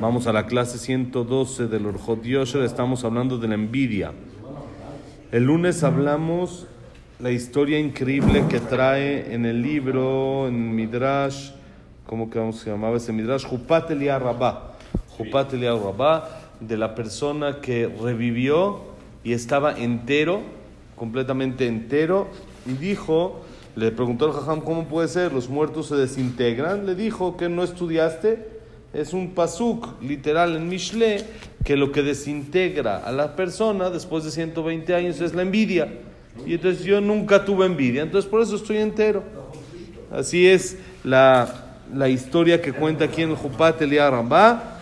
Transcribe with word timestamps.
Vamos 0.00 0.26
a 0.28 0.32
la 0.32 0.46
clase 0.46 0.78
112 0.78 1.66
del 1.66 1.86
Orjot 1.86 2.22
Yosher. 2.22 2.62
Estamos 2.62 3.04
hablando 3.04 3.38
de 3.38 3.48
la 3.48 3.54
envidia. 3.54 4.12
El 5.32 5.44
lunes 5.44 5.82
hablamos 5.82 6.68
la 7.18 7.32
historia 7.32 7.80
increíble 7.80 8.44
que 8.48 8.60
trae 8.60 9.34
en 9.34 9.44
el 9.44 9.60
libro, 9.60 10.46
en 10.46 10.76
Midrash, 10.76 11.50
¿cómo 12.06 12.30
que 12.30 12.52
se 12.52 12.70
llamaba 12.70 12.96
ese 12.98 13.12
Midrash? 13.12 13.44
Jupat 13.44 13.90
Eliah 13.90 14.20
Rabá. 14.20 14.74
Jupat 15.16 15.52
de 15.52 16.76
la 16.76 16.94
persona 16.94 17.60
que 17.60 17.88
revivió 18.00 18.82
y 19.24 19.32
estaba 19.32 19.76
entero, 19.76 20.42
completamente 20.94 21.66
entero, 21.66 22.28
y 22.64 22.74
dijo, 22.74 23.40
le 23.78 23.92
preguntó 23.92 24.26
al 24.26 24.32
Jajam, 24.32 24.60
¿cómo 24.60 24.88
puede 24.88 25.06
ser? 25.06 25.32
¿Los 25.32 25.48
muertos 25.48 25.86
se 25.86 25.94
desintegran? 25.94 26.84
Le 26.84 26.96
dijo 26.96 27.36
que 27.36 27.48
no 27.48 27.62
estudiaste. 27.62 28.58
Es 28.92 29.12
un 29.12 29.34
pasuk 29.34 30.02
literal 30.02 30.56
en 30.56 30.68
Mishle 30.68 31.24
que 31.64 31.76
lo 31.76 31.92
que 31.92 32.02
desintegra 32.02 32.96
a 32.96 33.12
la 33.12 33.36
persona 33.36 33.90
después 33.90 34.24
de 34.24 34.32
120 34.32 34.94
años 34.96 35.20
es 35.20 35.32
la 35.32 35.42
envidia. 35.42 35.92
Y 36.44 36.54
entonces 36.54 36.84
yo 36.84 37.00
nunca 37.00 37.44
tuve 37.44 37.66
envidia, 37.66 38.02
entonces 38.02 38.28
por 38.28 38.42
eso 38.42 38.56
estoy 38.56 38.78
entero. 38.78 39.22
Así 40.10 40.48
es 40.48 40.78
la, 41.04 41.76
la 41.94 42.08
historia 42.08 42.60
que 42.60 42.72
cuenta 42.72 43.04
aquí 43.04 43.22
en 43.22 43.30
el 43.30 43.36
Jupat 43.36 43.80
Rambá. 43.80 44.77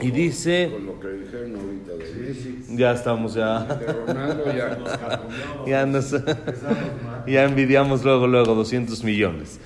Y 0.00 0.10
dice. 0.10 0.70
Con 0.72 0.86
lo 0.86 1.00
que 1.00 1.08
dijeron 1.08 1.56
ahorita 1.56 1.92
de 1.92 2.14
Messi, 2.28 2.76
Ya 2.76 2.92
estamos, 2.92 3.34
ya. 3.34 3.64
de 3.64 3.92
Ronaldo, 3.92 4.44
ya. 4.46 4.78
Ya, 5.66 5.86
nos- 5.86 6.14
ya 7.26 7.44
envidiamos 7.44 8.04
luego, 8.04 8.26
luego 8.26 8.54
200 8.54 9.02
millones. 9.04 9.58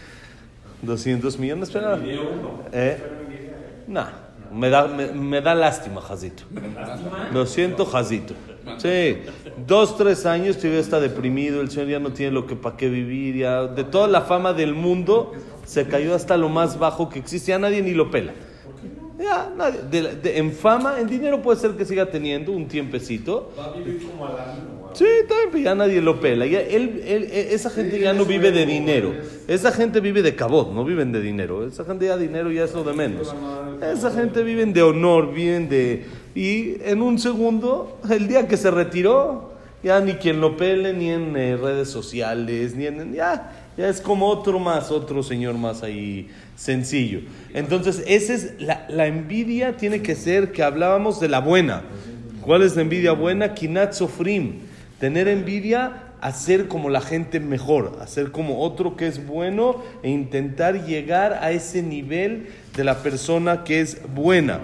200 0.82 1.38
millones, 1.38 1.70
pero. 1.70 1.98
¿Eh? 2.72 2.98
Me 4.54 4.68
da, 4.68 4.86
me, 4.86 5.06
me 5.12 5.40
da 5.40 5.54
lástima, 5.54 6.00
Jazito. 6.02 6.44
Lo 7.32 7.46
siento, 7.46 7.86
Jazito. 7.86 8.34
Sí, 8.78 9.16
dos, 9.66 9.96
tres 9.96 10.24
años 10.26 10.56
todavía 10.58 10.78
está 10.80 11.00
deprimido, 11.00 11.60
el 11.62 11.70
señor 11.70 11.88
ya 11.88 11.98
no 11.98 12.12
tiene 12.12 12.32
lo 12.32 12.46
que 12.46 12.54
para 12.54 12.76
qué 12.76 12.88
vivir, 12.88 13.34
ya 13.36 13.66
de 13.66 13.82
toda 13.84 14.06
la 14.08 14.20
fama 14.22 14.52
del 14.52 14.74
mundo 14.74 15.32
se 15.64 15.86
cayó 15.88 16.14
hasta 16.14 16.36
lo 16.36 16.48
más 16.48 16.78
bajo 16.78 17.08
que 17.08 17.18
existe, 17.18 17.50
ya 17.50 17.58
nadie 17.58 17.82
ni 17.82 17.92
lo 17.92 18.10
pela. 18.10 18.32
Ya, 19.22 19.52
nadie, 19.56 19.78
de- 19.90 20.16
de- 20.16 20.38
en 20.38 20.52
fama, 20.52 20.98
en 21.00 21.06
dinero 21.08 21.40
puede 21.42 21.60
ser 21.60 21.72
que 21.72 21.84
siga 21.84 22.06
teniendo 22.10 22.50
un 22.52 22.66
tiempecito, 22.66 23.52
Sí, 24.94 25.04
está 25.22 25.34
bien, 25.36 25.48
pero 25.52 25.64
ya 25.64 25.74
nadie 25.74 26.02
lo 26.02 26.20
pela. 26.20 26.44
Ya 26.44 26.60
él- 26.60 27.02
él- 27.06 27.28
e- 27.32 27.54
esa 27.54 27.70
gente 27.70 27.98
ya 27.98 28.12
no 28.12 28.24
vive 28.26 28.50
de 28.52 28.66
dinero. 28.66 29.14
Esa 29.48 29.72
gente 29.72 30.00
vive 30.00 30.20
de 30.22 30.34
cabot, 30.34 30.70
no 30.72 30.84
viven 30.84 31.12
de 31.12 31.20
dinero. 31.22 31.66
Esa 31.66 31.84
gente 31.84 32.06
ya 32.06 32.16
dinero 32.18 32.50
ya 32.52 32.64
es 32.64 32.74
lo 32.74 32.84
de 32.84 32.92
menos. 32.92 33.34
Esa 33.80 34.10
gente 34.10 34.42
viven 34.42 34.72
de 34.74 34.82
honor, 34.82 35.32
viven 35.32 35.68
de... 35.70 36.04
Y 36.34 36.76
en 36.84 37.00
un 37.00 37.18
segundo, 37.18 37.98
el 38.10 38.28
día 38.28 38.46
que 38.46 38.56
se 38.58 38.70
retiró, 38.70 39.52
ya 39.82 39.98
ni 40.00 40.14
quien 40.14 40.40
lo 40.42 40.56
pele, 40.58 40.92
ni 40.92 41.08
en 41.10 41.34
eh, 41.36 41.56
redes 41.56 41.88
sociales, 41.88 42.74
ni 42.76 42.86
en... 42.86 43.14
Ya, 43.14 43.61
ya 43.76 43.88
es 43.88 44.00
como 44.00 44.28
otro 44.28 44.58
más, 44.58 44.90
otro 44.90 45.22
señor 45.22 45.54
más 45.54 45.82
ahí 45.82 46.28
sencillo. 46.56 47.20
Entonces, 47.54 48.02
esa 48.06 48.34
es 48.34 48.54
la, 48.58 49.06
envidia 49.06 49.76
tiene 49.76 50.02
que 50.02 50.14
ser 50.14 50.52
que 50.52 50.62
hablábamos 50.62 51.20
de 51.20 51.28
la 51.28 51.40
buena. 51.40 51.82
¿Cuál 52.42 52.62
es 52.62 52.76
la 52.76 52.82
envidia 52.82 53.12
buena? 53.12 53.54
Kinat 53.54 53.92
sofrim. 53.94 54.60
Tener 55.00 55.26
envidia, 55.28 56.12
hacer 56.20 56.68
como 56.68 56.90
la 56.90 57.00
gente 57.00 57.40
mejor, 57.40 57.98
hacer 58.00 58.30
como 58.30 58.60
otro 58.60 58.96
que 58.96 59.06
es 59.06 59.26
bueno 59.26 59.82
e 60.02 60.10
intentar 60.10 60.86
llegar 60.86 61.32
a 61.42 61.50
ese 61.50 61.82
nivel 61.82 62.48
de 62.76 62.84
la 62.84 63.02
persona 63.02 63.64
que 63.64 63.80
es 63.80 63.98
buena. 64.14 64.60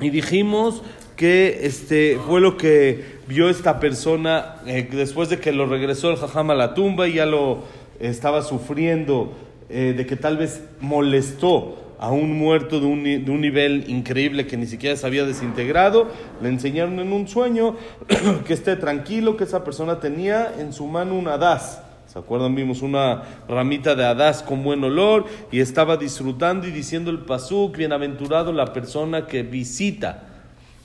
Y 0.00 0.08
dijimos 0.10 0.82
que 1.16 1.66
este 1.66 2.18
fue 2.26 2.40
lo 2.40 2.56
que 2.56 3.20
vio 3.28 3.50
esta 3.50 3.78
persona 3.78 4.56
eh, 4.66 4.88
después 4.90 5.28
de 5.28 5.38
que 5.38 5.52
lo 5.52 5.66
regresó 5.66 6.10
el 6.10 6.16
jajam 6.16 6.50
a 6.50 6.54
la 6.54 6.72
tumba 6.72 7.06
y 7.06 7.14
ya 7.14 7.26
lo 7.26 7.64
estaba 8.00 8.42
sufriendo 8.42 9.32
eh, 9.68 9.94
de 9.96 10.06
que 10.06 10.16
tal 10.16 10.36
vez 10.36 10.64
molestó 10.80 11.76
a 11.98 12.10
un 12.10 12.38
muerto 12.38 12.80
de 12.80 12.86
un, 12.86 13.04
de 13.04 13.30
un 13.30 13.42
nivel 13.42 13.84
increíble 13.88 14.46
que 14.46 14.56
ni 14.56 14.66
siquiera 14.66 14.96
se 14.96 15.06
había 15.06 15.24
desintegrado. 15.24 16.08
Le 16.42 16.48
enseñaron 16.48 16.98
en 16.98 17.12
un 17.12 17.28
sueño 17.28 17.76
que 18.46 18.54
esté 18.54 18.76
tranquilo, 18.76 19.36
que 19.36 19.44
esa 19.44 19.62
persona 19.62 20.00
tenía 20.00 20.52
en 20.58 20.72
su 20.72 20.86
mano 20.86 21.14
un 21.14 21.28
hadas. 21.28 21.82
¿Se 22.06 22.18
acuerdan? 22.18 22.56
Vimos 22.56 22.82
una 22.82 23.22
ramita 23.48 23.94
de 23.94 24.04
hadas 24.04 24.42
con 24.42 24.64
buen 24.64 24.82
olor 24.82 25.26
y 25.52 25.60
estaba 25.60 25.96
disfrutando 25.96 26.66
y 26.66 26.72
diciendo 26.72 27.10
el 27.10 27.20
pasuk, 27.20 27.76
bienaventurado 27.76 28.52
la 28.52 28.72
persona 28.72 29.26
que 29.26 29.44
visita 29.44 30.29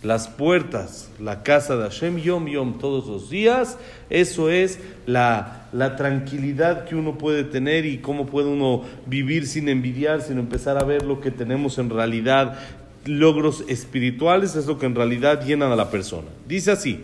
las 0.05 0.27
puertas, 0.27 1.09
la 1.19 1.41
casa 1.41 1.75
de 1.75 1.83
Hashem 1.83 2.17
Yom 2.17 2.47
Yom 2.47 2.77
todos 2.77 3.07
los 3.07 3.29
días. 3.29 3.77
Eso 4.11 4.51
es 4.51 4.79
la, 5.07 5.67
la 5.73 5.95
tranquilidad 5.95 6.85
que 6.85 6.95
uno 6.95 7.17
puede 7.17 7.43
tener 7.43 7.85
y 7.85 7.97
cómo 7.97 8.27
puede 8.27 8.49
uno 8.49 8.83
vivir 9.07 9.47
sin 9.47 9.67
envidiar, 9.67 10.21
sino 10.21 10.41
empezar 10.41 10.77
a 10.77 10.85
ver 10.85 11.03
lo 11.03 11.21
que 11.21 11.31
tenemos 11.31 11.79
en 11.79 11.89
realidad, 11.89 12.59
logros 13.05 13.63
espirituales, 13.67 14.55
es 14.55 14.67
lo 14.67 14.77
que 14.77 14.85
en 14.85 14.93
realidad 14.93 15.43
llenan 15.43 15.71
a 15.71 15.75
la 15.75 15.89
persona. 15.89 16.27
Dice 16.47 16.71
así. 16.71 17.03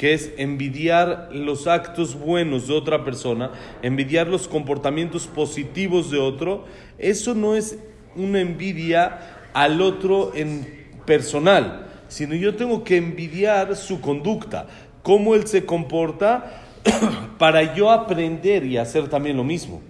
que 0.00 0.14
es 0.14 0.32
envidiar 0.38 1.28
los 1.30 1.66
actos 1.66 2.18
buenos 2.18 2.68
de 2.68 2.72
otra 2.72 3.04
persona, 3.04 3.50
envidiar 3.82 4.28
los 4.28 4.48
comportamientos 4.48 5.26
positivos 5.26 6.10
de 6.10 6.18
otro, 6.18 6.64
eso 6.96 7.34
no 7.34 7.54
es 7.54 7.78
una 8.16 8.40
envidia 8.40 9.18
al 9.52 9.82
otro 9.82 10.32
en 10.34 10.86
personal, 11.04 11.86
sino 12.08 12.34
yo 12.34 12.54
tengo 12.56 12.82
que 12.82 12.96
envidiar 12.96 13.76
su 13.76 14.00
conducta, 14.00 14.68
cómo 15.02 15.34
él 15.34 15.46
se 15.46 15.66
comporta 15.66 16.62
para 17.38 17.74
yo 17.74 17.90
aprender 17.90 18.64
y 18.64 18.78
hacer 18.78 19.06
también 19.08 19.36
lo 19.36 19.44
mismo. 19.44 19.82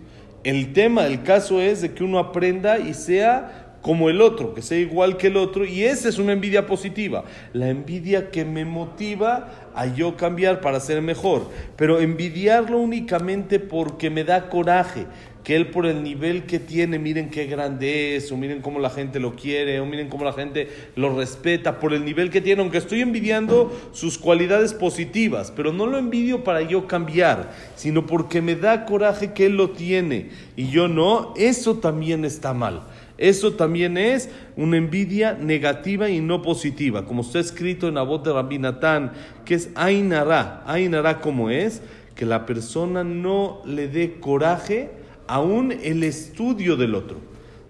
El 0.42 0.72
tema, 0.72 1.06
el 1.06 1.22
caso 1.22 1.60
es 1.60 1.82
de 1.82 1.94
que 1.94 2.02
uno 2.02 2.18
aprenda 2.18 2.80
y 2.80 2.94
sea 2.94 3.59
como 3.82 4.10
el 4.10 4.20
otro, 4.20 4.54
que 4.54 4.62
sea 4.62 4.78
igual 4.78 5.16
que 5.16 5.28
el 5.28 5.36
otro, 5.36 5.64
y 5.64 5.84
esa 5.84 6.08
es 6.08 6.18
una 6.18 6.32
envidia 6.32 6.66
positiva, 6.66 7.24
la 7.52 7.68
envidia 7.68 8.30
que 8.30 8.44
me 8.44 8.64
motiva 8.64 9.70
a 9.74 9.86
yo 9.86 10.16
cambiar 10.16 10.60
para 10.60 10.80
ser 10.80 11.00
mejor, 11.00 11.48
pero 11.76 12.00
envidiarlo 12.00 12.78
únicamente 12.78 13.58
porque 13.58 14.10
me 14.10 14.24
da 14.24 14.48
coraje, 14.50 15.06
que 15.44 15.56
él 15.56 15.68
por 15.68 15.86
el 15.86 16.02
nivel 16.02 16.44
que 16.44 16.58
tiene, 16.58 16.98
miren 16.98 17.30
qué 17.30 17.46
grande 17.46 18.16
es, 18.16 18.30
o 18.30 18.36
miren 18.36 18.60
cómo 18.60 18.78
la 18.78 18.90
gente 18.90 19.18
lo 19.20 19.36
quiere, 19.36 19.80
o 19.80 19.86
miren 19.86 20.08
cómo 20.08 20.24
la 20.24 20.34
gente 20.34 20.68
lo 20.96 21.16
respeta, 21.16 21.80
por 21.80 21.94
el 21.94 22.04
nivel 22.04 22.30
que 22.30 22.42
tiene, 22.42 22.60
aunque 22.60 22.78
estoy 22.78 23.00
envidiando 23.00 23.74
sus 23.92 24.18
cualidades 24.18 24.74
positivas, 24.74 25.50
pero 25.54 25.72
no 25.72 25.86
lo 25.86 25.96
envidio 25.96 26.44
para 26.44 26.60
yo 26.60 26.86
cambiar, 26.86 27.52
sino 27.74 28.06
porque 28.06 28.42
me 28.42 28.54
da 28.54 28.84
coraje 28.84 29.32
que 29.32 29.46
él 29.46 29.56
lo 29.56 29.70
tiene 29.70 30.28
y 30.56 30.68
yo 30.68 30.88
no, 30.88 31.32
eso 31.36 31.76
también 31.76 32.24
está 32.26 32.52
mal. 32.52 32.82
Eso 33.20 33.52
también 33.52 33.98
es 33.98 34.30
una 34.56 34.78
envidia 34.78 35.34
negativa 35.34 36.08
y 36.08 36.20
no 36.20 36.40
positiva, 36.40 37.04
como 37.04 37.20
está 37.20 37.38
escrito 37.38 37.86
en 37.86 37.96
la 37.96 38.02
voz 38.02 38.24
de 38.24 38.32
Rabbi 38.32 38.58
Natán, 38.58 39.12
que 39.44 39.54
es 39.54 39.68
Ainara. 39.74 40.64
Ainara, 40.66 41.20
como 41.20 41.50
es? 41.50 41.82
Que 42.14 42.24
la 42.24 42.46
persona 42.46 43.04
no 43.04 43.60
le 43.66 43.88
dé 43.88 44.14
coraje 44.20 44.90
aún 45.26 45.70
el 45.70 46.02
estudio 46.02 46.76
del 46.76 46.94
otro. 46.94 47.18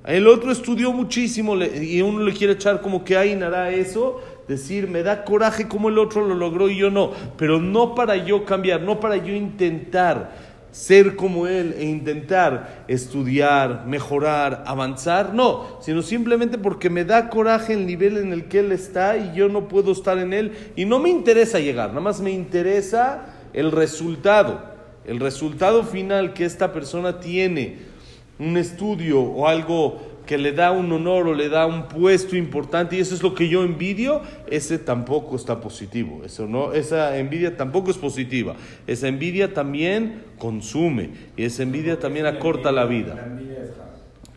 El 0.07 0.29
otro 0.29 0.53
estudió 0.53 0.93
muchísimo 0.93 1.57
y 1.57 2.01
uno 2.01 2.23
le 2.23 2.33
quiere 2.33 2.53
echar 2.53 2.81
como 2.81 3.05
que 3.05 3.17
Ainara 3.17 3.73
eso, 3.73 4.21
decir, 4.47 4.87
me 4.87 5.03
da 5.03 5.25
coraje 5.25 5.67
como 5.67 5.89
el 5.89 5.99
otro 5.99 6.25
lo 6.25 6.37
logró 6.37 6.71
y 6.71 6.77
yo 6.77 6.93
no, 6.93 7.11
pero 7.37 7.61
no 7.61 7.97
para 7.97 8.15
yo 8.17 8.45
cambiar, 8.45 8.83
no 8.83 9.01
para 9.01 9.17
yo 9.17 9.35
intentar 9.35 10.50
ser 10.73 11.17
como 11.17 11.47
Él 11.47 11.75
e 11.79 11.85
intentar 11.85 12.85
estudiar, 12.89 13.85
mejorar, 13.87 14.65
avanzar, 14.67 15.35
no, 15.35 15.79
sino 15.81 16.03
simplemente 16.03 16.59
porque 16.59 16.91
me 16.91 17.05
da 17.05 17.29
coraje 17.29 17.73
el 17.73 17.87
nivel 17.87 18.17
en 18.17 18.33
el 18.33 18.47
que 18.47 18.61
Él 18.61 18.73
está 18.73 19.17
y 19.17 19.33
yo 19.35 19.49
no 19.49 19.69
puedo 19.69 19.93
estar 19.93 20.19
en 20.19 20.33
Él 20.33 20.53
y 20.77 20.85
no 20.85 20.99
me 20.99 21.11
interesa 21.11 21.59
llegar, 21.59 21.89
nada 21.91 22.01
más 22.01 22.21
me 22.21 22.31
interesa 22.31 23.27
el 23.53 23.73
resultado, 23.73 24.61
el 25.05 25.19
resultado 25.19 25.83
final 25.83 26.35
que 26.35 26.45
esta 26.45 26.73
persona 26.73 27.21
tiene, 27.21 27.91
un 28.39 28.57
estudio 28.57 29.21
o 29.21 29.47
algo 29.47 30.01
que 30.31 30.39
le 30.39 30.53
da 30.53 30.71
un 30.71 30.93
honor 30.93 31.27
o 31.27 31.35
le 31.35 31.49
da 31.49 31.67
un 31.67 31.89
puesto 31.89 32.37
importante 32.37 32.95
y 32.97 33.01
eso 33.01 33.17
es 33.17 33.23
lo 33.25 33.35
que 33.35 33.49
yo 33.49 33.65
envidio, 33.65 34.23
ese 34.49 34.79
tampoco 34.79 35.35
está 35.35 35.61
positivo. 35.61 36.23
Eso 36.25 36.47
no, 36.47 36.73
esa 36.73 37.19
envidia 37.19 37.57
tampoco 37.57 37.91
es 37.91 37.99
positiva. 37.99 38.55
Esa 38.87 39.09
envidia 39.09 39.53
también 39.53 40.23
consume 40.39 41.11
y 41.37 41.43
esa 41.43 41.65
envidia 41.65 41.99
también 41.99 42.27
acorta 42.27 42.71
la 42.71 42.85
vida. 42.85 43.15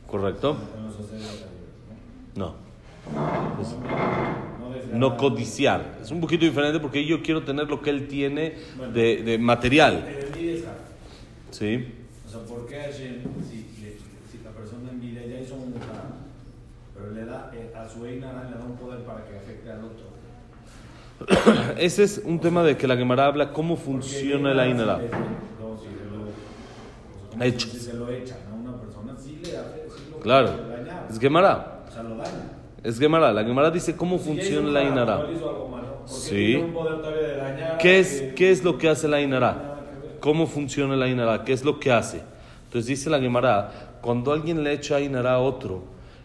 ¿Correcto? 0.07 0.57
No. 2.35 2.55
Es- 3.61 4.95
¿no? 4.95 5.15
Codiciar. 5.17 5.99
Es 6.01 6.09
un 6.09 6.19
poquito 6.21 6.43
diferente 6.45 6.79
porque 6.79 7.05
yo 7.05 7.21
quiero 7.21 7.43
tener 7.43 7.67
lo 7.67 7.83
que 7.83 7.91
él 7.91 8.07
tiene 8.07 8.55
de, 8.95 9.21
de 9.21 9.37
material. 9.37 10.03
¿Sí? 11.51 11.85
O 12.25 12.29
sea, 12.31 12.39
¿por 12.47 12.65
qué 12.65 12.77
Hashem, 12.77 13.17
si, 13.47 13.57
le- 13.81 13.97
si 14.31 14.43
la 14.43 14.49
persona 14.51 14.89
envidia, 14.91 15.21
ya 15.27 15.39
hizo 15.39 15.53
un 15.55 15.73
jala, 15.79 16.05
pero 16.95 17.11
le 17.11 17.25
da 17.25 17.47
eh, 17.47 17.51
a 17.75 17.87
su 17.87 18.03
le 18.03 18.19
da 18.19 18.63
un 18.65 18.75
poder 18.77 18.99
para 19.03 19.23
que 19.25 19.37
afecte 19.37 19.71
al 19.71 19.83
otro? 19.83 20.05
Ese 21.77 22.03
es 22.03 22.21
un 22.25 22.39
tema 22.39 22.63
de 22.63 22.75
que 22.77 22.87
la 22.87 22.97
Gemara 22.97 23.25
habla 23.27 23.53
cómo 23.53 23.75
funciona 23.77 24.51
el 24.51 24.59
Ainara. 24.59 24.97
Si, 24.99 25.03
no, 25.05 25.77
si 25.77 25.85
se 25.87 26.05
lo, 26.05 26.23
o 26.23 27.37
sea, 27.37 27.45
Hecho. 27.47 27.67
si 27.69 27.79
se 27.79 27.93
lo 27.93 28.09
echan 28.09 28.37
a 28.51 28.55
una 28.55 28.77
persona, 28.79 29.15
sí 29.17 29.39
le 29.43 29.57
hace, 29.57 29.87
sí 29.95 30.03
lo 30.11 30.17
Claro. 30.19 30.47
dañar. 30.67 31.07
Es 31.09 31.19
Gemara. 31.19 31.83
O 31.87 31.91
sea, 31.91 32.03
lo 32.03 32.15
daña. 32.15 32.51
Es 32.83 32.99
Gemara. 32.99 33.31
La 33.31 33.43
Gemara 33.43 33.71
dice 33.71 33.95
cómo 33.95 34.17
Si 34.17 34.25
funciona 34.25 34.67
jala, 34.67 34.79
Ainara. 34.81 35.17
pero 35.17 35.29
él 35.29 35.35
hizo 35.37 35.49
algo 35.49 35.67
malo, 35.69 35.87
¿por 35.99 36.05
qué 36.05 36.11
Sí. 36.13 36.35
tiene 36.35 36.63
un 36.65 36.73
poder 36.73 36.97
todavía 37.01 37.27
de 37.27 37.37
dañar? 37.37 37.77
¿Qué 37.77 37.99
es, 37.99 38.21
Que- 38.21 38.33
¿Qué 38.35 38.51
es 38.51 38.63
lo 38.63 38.77
que 38.77 38.89
hace 38.89 39.07
el 39.07 39.13
Ainara? 39.13 39.69
¿Cómo 40.19 40.47
funciona 40.47 40.93
el 40.95 41.01
Ainara? 41.01 41.43
¿Qué 41.43 41.53
es 41.53 41.63
lo 41.63 41.79
que 41.79 41.91
hace? 41.91 42.21
Entonces 42.65 42.87
dice 42.87 43.09
la 43.09 43.19
Gemara, 43.19 43.97
cuando 44.01 44.31
alguien 44.33 44.63
le 44.63 44.73
echa 44.73 44.95
Ainara 44.97 45.35
a 45.35 45.39
otro, 45.39 45.83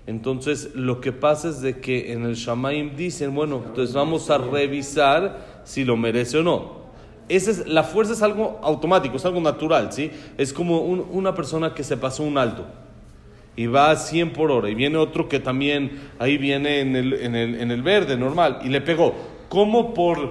entonces 0.09 0.71
lo 0.75 1.01
que 1.01 1.13
pasa 1.13 1.51
es 1.51 1.61
de 1.61 1.81
que 1.81 2.13
en 2.13 2.25
el 2.25 2.35
Shamaim 2.35 2.97
dicen, 2.97 3.35
bueno, 3.35 3.63
entonces 3.65 3.95
vamos 3.95 4.31
a 4.31 4.39
revisar 4.39 5.61
si 5.65 5.85
lo 5.85 5.97
merece 5.97 6.39
o 6.39 6.43
no. 6.43 6.79
Esa 7.29 7.51
es, 7.51 7.67
la 7.67 7.85
fuerza 7.85 8.15
es 8.15 8.23
algo 8.23 8.59
automático, 8.63 9.17
es 9.19 9.25
algo 9.27 9.39
natural, 9.41 9.93
¿sí? 9.93 10.11
Es 10.39 10.55
como 10.55 10.79
un- 10.81 11.07
una 11.11 11.35
persona 11.35 11.75
que 11.75 11.85
se 11.85 11.99
pasó 11.99 12.23
un 12.23 12.39
alto 12.39 12.65
y 13.55 13.67
va 13.67 13.91
a 13.91 13.97
100 13.97 14.33
por 14.33 14.51
hora 14.51 14.71
y 14.71 14.75
viene 14.75 14.97
otro 14.97 15.29
que 15.29 15.41
también 15.41 16.01
ahí 16.19 16.39
viene 16.39 16.81
en 16.81 16.97
el, 16.97 17.13
en 17.13 17.35
el, 17.37 17.61
en 17.61 17.71
el 17.71 17.83
verde 17.83 18.17
normal 18.17 18.61
y 18.65 18.69
le 18.71 18.81
pegó. 18.81 19.15
¿Cómo 19.51 19.93
por 19.93 20.31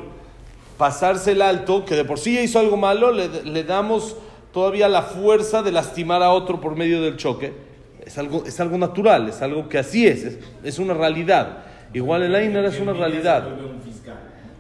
pasarse 0.80 1.34
el 1.34 1.44
alto, 1.44 1.86
que 1.86 1.94
de 1.96 2.04
por 2.04 2.18
sí 2.18 2.34
ya 2.34 2.42
hizo 2.42 2.58
algo 2.58 2.78
malo, 2.78 3.12
le, 3.12 3.44
le 3.44 3.64
damos 3.64 4.16
todavía 4.52 4.90
la 4.90 5.04
fuerza 5.04 5.62
de 5.62 5.72
lastimar 5.72 6.24
a 6.24 6.32
otro 6.32 6.60
por 6.62 6.76
medio 6.76 7.00
del 7.04 7.18
choque? 7.18 7.67
Es 8.08 8.18
algo, 8.18 8.46
es 8.46 8.58
algo 8.62 8.78
natural, 8.78 9.28
es 9.28 9.42
algo 9.42 9.68
que 9.68 9.78
así 9.78 10.08
es, 10.08 10.24
es, 10.24 10.40
es 10.64 10.80
una 10.80 10.94
realidad. 10.94 11.58
Igual 11.94 12.24
el 12.24 12.34
Einar 12.36 12.64
es 12.64 12.80
una 12.80 12.94
realidad. 12.94 13.46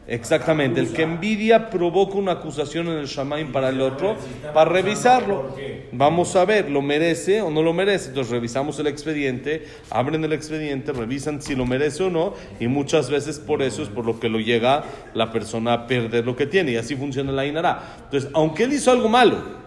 Exactamente, 0.05 0.81
el 0.81 0.91
que 0.91 1.03
envidia 1.03 1.69
provoca 1.69 2.15
una 2.15 2.33
acusación 2.33 2.87
en 2.87 2.97
el 2.97 3.07
Shamaim 3.07 3.53
para 3.53 3.69
el 3.69 3.79
otro, 3.79 4.17
para 4.53 4.69
revisarlo. 4.69 5.55
Vamos 5.93 6.35
a 6.35 6.43
ver, 6.43 6.69
¿lo 6.69 6.81
merece 6.81 7.41
o 7.41 7.49
no 7.49 7.63
lo 7.63 7.71
merece? 7.71 8.09
Entonces 8.09 8.31
revisamos 8.31 8.77
el 8.79 8.87
expediente, 8.87 9.65
abren 9.89 10.25
el 10.25 10.33
expediente, 10.33 10.91
revisan 10.91 11.41
si 11.41 11.55
lo 11.55 11.65
merece 11.65 12.03
o 12.03 12.09
no, 12.09 12.33
y 12.59 12.67
muchas 12.67 13.09
veces 13.09 13.39
por 13.39 13.61
eso 13.61 13.81
es 13.81 13.87
por 13.87 14.05
lo 14.05 14.19
que 14.19 14.27
lo 14.27 14.39
llega 14.39 14.83
la 15.13 15.31
persona 15.31 15.71
a 15.71 15.87
perder 15.87 16.25
lo 16.25 16.35
que 16.35 16.47
tiene, 16.47 16.73
y 16.73 16.75
así 16.75 16.97
funciona 16.97 17.31
la 17.31 17.45
Inara. 17.45 17.97
Entonces, 18.03 18.29
aunque 18.33 18.63
él 18.63 18.73
hizo 18.73 18.91
algo 18.91 19.07
malo, 19.07 19.66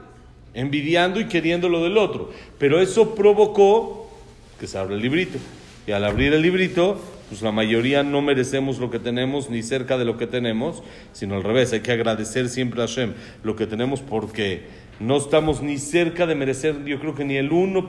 envidiando 0.55 1.21
y 1.21 1.27
queriendo 1.27 1.69
lo 1.69 1.83
del 1.83 1.99
otro, 1.99 2.31
pero 2.59 2.81
eso 2.81 3.15
provocó 3.15 4.11
que 4.59 4.67
se 4.67 4.79
abra 4.79 4.95
el 4.95 5.03
librito. 5.03 5.39
Y 5.87 5.93
al 5.93 6.05
abrir 6.05 6.33
el 6.35 6.43
librito, 6.43 7.01
pues 7.29 7.43
la 7.43 7.53
mayoría 7.53 8.03
no 8.03 8.21
merecemos 8.23 8.79
lo 8.79 8.91
que 8.91 8.99
tenemos 8.99 9.51
ni 9.51 9.63
cerca 9.63 9.97
de 9.97 10.05
lo 10.05 10.19
que 10.19 10.27
tenemos, 10.27 10.83
sino 11.13 11.37
al 11.37 11.43
revés, 11.43 11.73
hay 11.73 11.81
que 11.81 11.93
agradecer 11.93 12.49
siempre 12.49 12.83
a 12.83 12.87
Hashem 12.87 13.15
lo 13.43 13.57
que 13.57 13.67
tenemos 13.67 14.01
porque 14.01 14.65
no 15.01 15.17
estamos 15.17 15.63
ni 15.63 15.79
cerca 15.79 16.27
de 16.27 16.35
merecer, 16.35 16.85
yo 16.85 17.01
creo 17.01 17.15
que 17.15 17.25
ni 17.25 17.37
el 17.37 17.51
1%, 17.51 17.89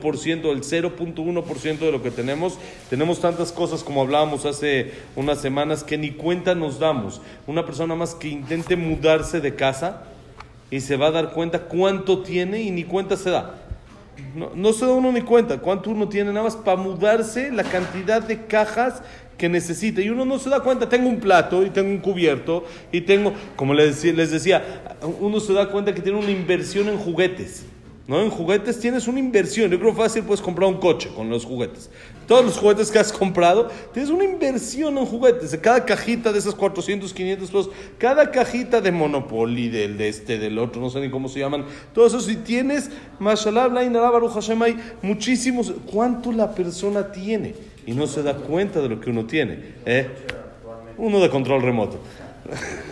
el 0.50 0.62
0.1% 0.62 1.78
de 1.78 1.92
lo 1.92 2.02
que 2.02 2.10
tenemos. 2.10 2.58
Tenemos 2.88 3.20
tantas 3.20 3.52
cosas 3.52 3.84
como 3.84 4.00
hablábamos 4.00 4.46
hace 4.46 4.92
unas 5.14 5.38
semanas 5.38 5.84
que 5.84 5.98
ni 5.98 6.12
cuenta 6.12 6.54
nos 6.54 6.78
damos. 6.78 7.20
Una 7.46 7.66
persona 7.66 7.94
más 7.94 8.14
que 8.14 8.28
intente 8.28 8.76
mudarse 8.76 9.42
de 9.42 9.54
casa 9.54 10.04
y 10.72 10.80
se 10.80 10.96
va 10.96 11.08
a 11.08 11.10
dar 11.10 11.32
cuenta 11.32 11.60
cuánto 11.60 12.22
tiene 12.22 12.62
y 12.62 12.70
ni 12.70 12.84
cuenta 12.84 13.16
se 13.16 13.30
da. 13.30 13.56
No, 14.34 14.50
no 14.54 14.72
se 14.72 14.86
da 14.86 14.92
uno 14.92 15.12
ni 15.12 15.20
cuenta 15.20 15.58
cuánto 15.58 15.90
uno 15.90 16.08
tiene 16.08 16.32
nada 16.32 16.44
más 16.44 16.56
para 16.56 16.78
mudarse, 16.78 17.52
la 17.52 17.62
cantidad 17.62 18.22
de 18.22 18.46
cajas 18.46 19.02
que 19.36 19.50
necesita. 19.50 20.00
Y 20.00 20.08
uno 20.08 20.24
no 20.24 20.38
se 20.38 20.48
da 20.48 20.60
cuenta, 20.60 20.88
tengo 20.88 21.10
un 21.10 21.20
plato 21.20 21.62
y 21.62 21.68
tengo 21.68 21.90
un 21.90 21.98
cubierto 21.98 22.64
y 22.90 23.02
tengo, 23.02 23.34
como 23.54 23.74
les 23.74 24.02
les 24.02 24.30
decía, 24.30 24.96
uno 25.20 25.40
se 25.40 25.52
da 25.52 25.68
cuenta 25.68 25.94
que 25.94 26.00
tiene 26.00 26.18
una 26.18 26.30
inversión 26.30 26.88
en 26.88 26.96
juguetes. 26.96 27.66
¿No? 28.12 28.20
En 28.20 28.28
juguetes 28.28 28.78
tienes 28.78 29.08
una 29.08 29.18
inversión. 29.18 29.70
Yo 29.70 29.80
creo 29.80 29.94
fácil 29.94 30.22
puedes 30.22 30.42
comprar 30.42 30.68
un 30.68 30.78
coche 30.78 31.08
con 31.16 31.30
los 31.30 31.46
juguetes. 31.46 31.88
Todos 32.26 32.44
los 32.44 32.58
juguetes 32.58 32.90
que 32.90 32.98
has 32.98 33.10
comprado, 33.10 33.70
tienes 33.94 34.10
una 34.10 34.24
inversión 34.24 34.98
en 34.98 35.06
juguetes. 35.06 35.56
Cada 35.62 35.82
cajita 35.86 36.30
de 36.30 36.38
esas 36.38 36.54
400, 36.54 37.10
500 37.10 37.48
pesos, 37.48 37.70
cada 37.96 38.30
cajita 38.30 38.82
de 38.82 38.92
Monopoly, 38.92 39.70
del 39.70 39.96
de 39.96 40.10
este, 40.10 40.38
del 40.38 40.58
otro, 40.58 40.82
no 40.82 40.90
sé 40.90 41.00
ni 41.00 41.08
cómo 41.08 41.26
se 41.26 41.38
llaman. 41.38 41.64
Todo 41.94 42.06
eso, 42.06 42.20
si 42.20 42.36
tienes, 42.36 42.90
mashallah, 43.18 43.68
baruch 43.68 44.32
Hashem, 44.32 44.60
hay 44.60 44.76
muchísimos. 45.00 45.72
¿Cuánto 45.90 46.32
la 46.32 46.54
persona 46.54 47.10
tiene? 47.10 47.54
Y 47.86 47.92
no 47.92 48.06
se 48.06 48.22
da 48.22 48.34
cuenta 48.36 48.82
de 48.82 48.90
lo 48.90 49.00
que 49.00 49.08
uno 49.08 49.24
tiene. 49.24 49.58
¿eh? 49.86 50.06
Uno 50.98 51.18
de 51.18 51.30
control 51.30 51.62
remoto. 51.62 51.98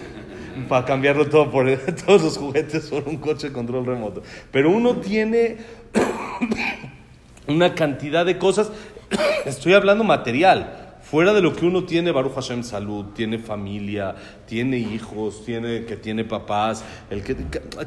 para 0.68 0.84
cambiarlo 0.84 1.28
todo 1.28 1.50
por 1.50 1.70
todos 2.06 2.22
los 2.22 2.38
juguetes 2.38 2.88
por 2.88 3.06
un 3.08 3.16
coche 3.18 3.48
de 3.48 3.52
control 3.52 3.86
remoto. 3.86 4.22
Pero 4.50 4.70
uno 4.70 4.96
tiene 4.96 5.58
una 7.46 7.74
cantidad 7.74 8.24
de 8.24 8.38
cosas, 8.38 8.70
estoy 9.44 9.74
hablando 9.74 10.04
material, 10.04 10.98
fuera 11.02 11.32
de 11.32 11.42
lo 11.42 11.54
que 11.54 11.66
uno 11.66 11.84
tiene, 11.84 12.12
Baruch 12.12 12.34
Hashem 12.34 12.62
salud, 12.62 13.06
tiene 13.14 13.38
familia, 13.38 14.14
tiene 14.46 14.78
hijos, 14.78 15.44
tiene 15.44 15.84
que 15.84 15.96
tiene 15.96 16.24
papás, 16.24 16.84
el 17.10 17.22
que 17.22 17.34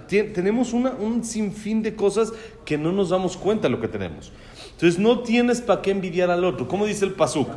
tiene- 0.07 0.29
tenemos 0.29 0.73
una, 0.73 0.91
un 0.91 1.23
sinfín 1.23 1.81
de 1.81 1.95
cosas 1.95 2.33
que 2.65 2.77
no 2.77 2.91
nos 2.91 3.09
damos 3.09 3.37
cuenta 3.37 3.69
lo 3.69 3.79
que 3.79 3.87
tenemos. 3.87 4.31
Entonces 4.71 4.99
no 4.99 5.19
tienes 5.19 5.61
para 5.61 5.81
qué 5.81 5.91
envidiar 5.91 6.31
al 6.31 6.43
otro. 6.43 6.67
¿Cómo 6.67 6.85
dice 6.85 7.05
el 7.05 7.13
pasuk? 7.13 7.47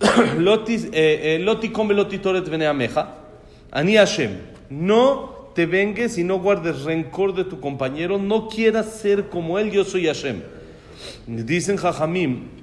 Loti, 0.38 0.74
eh, 0.74 0.90
eh, 0.92 1.38
Loti 1.40 1.70
come 1.70 1.94
Loti 1.94 2.18
toret 2.18 2.48
bene 2.48 2.66
ameja. 2.66 3.14
Ani 3.70 3.96
Hashem. 3.96 4.38
No 4.70 5.50
te 5.54 5.66
vengues 5.66 6.18
y 6.18 6.24
no 6.24 6.38
guardes 6.38 6.82
rencor 6.82 7.34
de 7.34 7.44
tu 7.44 7.60
compañero. 7.60 8.18
No 8.18 8.48
quieras 8.48 8.92
ser 9.00 9.28
como 9.28 9.58
él. 9.58 9.70
Yo 9.70 9.84
soy 9.84 10.06
Hashem. 10.06 10.42
Dicen 11.26 11.76
Jajamim. 11.76 12.58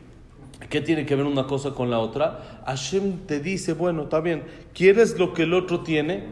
¿Qué 0.70 0.82
tiene 0.82 1.06
que 1.06 1.16
ver 1.16 1.26
una 1.26 1.46
cosa 1.46 1.72
con 1.72 1.90
la 1.90 2.00
otra? 2.00 2.64
Hashem 2.66 3.20
te 3.28 3.40
dice, 3.40 3.74
bueno, 3.74 4.04
está 4.04 4.20
bien, 4.20 4.44
¿quieres 4.74 5.18
lo 5.20 5.34
que 5.34 5.44
el 5.44 5.54
otro 5.54 5.82
tiene? 5.82 6.24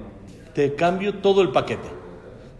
Te 0.56 0.74
cambio 0.75 1.15
todo 1.15 1.42
el 1.42 1.50
paquete. 1.50 2.02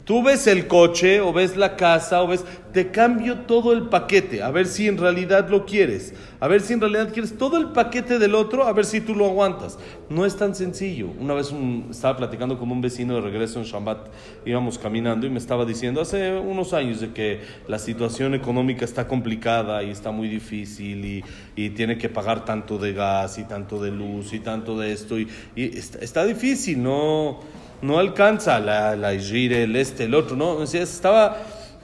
Tú 0.06 0.22
ves 0.22 0.48
el 0.48 0.68
coche 0.68 1.22
o 1.22 1.32
ves 1.32 1.56
la 1.56 1.78
casa 1.78 2.22
o 2.22 2.28
ves, 2.28 2.44
te 2.74 2.92
cambio 2.92 3.40
todo 3.42 3.72
el 3.72 3.84
paquete, 3.84 4.44
a 4.44 4.52
ver 4.52 4.66
si 4.66 4.88
en 4.90 4.98
realidad 4.98 5.48
lo 5.48 5.66
quieres, 5.66 6.14
a 6.42 6.48
ver 6.50 6.60
si 6.60 6.74
en 6.74 6.82
realidad 6.82 7.14
quieres 7.14 7.38
todo 7.38 7.58
el 7.58 7.68
paquete 7.72 8.20
del 8.20 8.36
otro, 8.36 8.66
a 8.66 8.74
ver 8.74 8.84
si 8.84 9.00
tú 9.00 9.16
lo 9.16 9.26
aguantas. 9.28 9.80
No 10.10 10.26
es 10.26 10.36
tan 10.36 10.56
sencillo. 10.56 11.08
Una 11.20 11.34
vez 11.36 11.52
un- 11.52 11.88
estaba 11.92 12.18
platicando 12.18 12.60
con 12.60 12.70
un 12.70 12.82
vecino 12.82 13.16
de 13.16 13.22
regreso 13.22 13.60
en 13.60 13.66
Shabbat, 13.66 14.10
íbamos 14.46 14.78
caminando 14.78 15.26
y 15.26 15.30
me 15.30 15.40
estaba 15.40 15.64
diciendo 15.64 16.02
hace 16.02 16.38
unos 16.38 16.74
años 16.74 17.00
de 17.00 17.14
que 17.14 17.40
la 17.70 17.80
situación 17.80 18.34
económica 18.34 18.84
está 18.84 19.08
complicada 19.08 19.84
y 19.84 19.90
está 19.92 20.12
muy 20.12 20.28
difícil 20.28 21.06
y, 21.06 21.24
y 21.56 21.70
tiene 21.70 21.98
que 21.98 22.10
pagar 22.10 22.44
tanto 22.44 22.78
de 22.78 22.92
gas 22.92 23.38
y 23.38 23.46
tanto 23.46 23.82
de 23.82 23.92
luz 23.92 24.34
y 24.34 24.40
tanto 24.40 24.78
de 24.78 24.92
esto 24.92 25.18
y, 25.18 25.30
está 25.56 26.26
difícil, 26.26 26.84
no 26.84 27.40
no 27.84 28.00
alcanza 28.00 28.60
la, 28.60 28.96
la 28.96 29.12
el 29.12 29.76
este, 29.76 30.06
el 30.06 30.16
otro, 30.16 30.38
¿no? 30.38 30.64
Estaba 30.64 31.38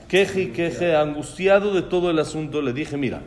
queje 0.08 0.50
queje, 0.50 0.96
angustiado 0.96 1.74
de 1.74 1.82
todo 1.82 2.10
el 2.10 2.18
asunto. 2.18 2.62
Le 2.62 2.72
dije, 2.72 2.96
mira, 2.96 3.20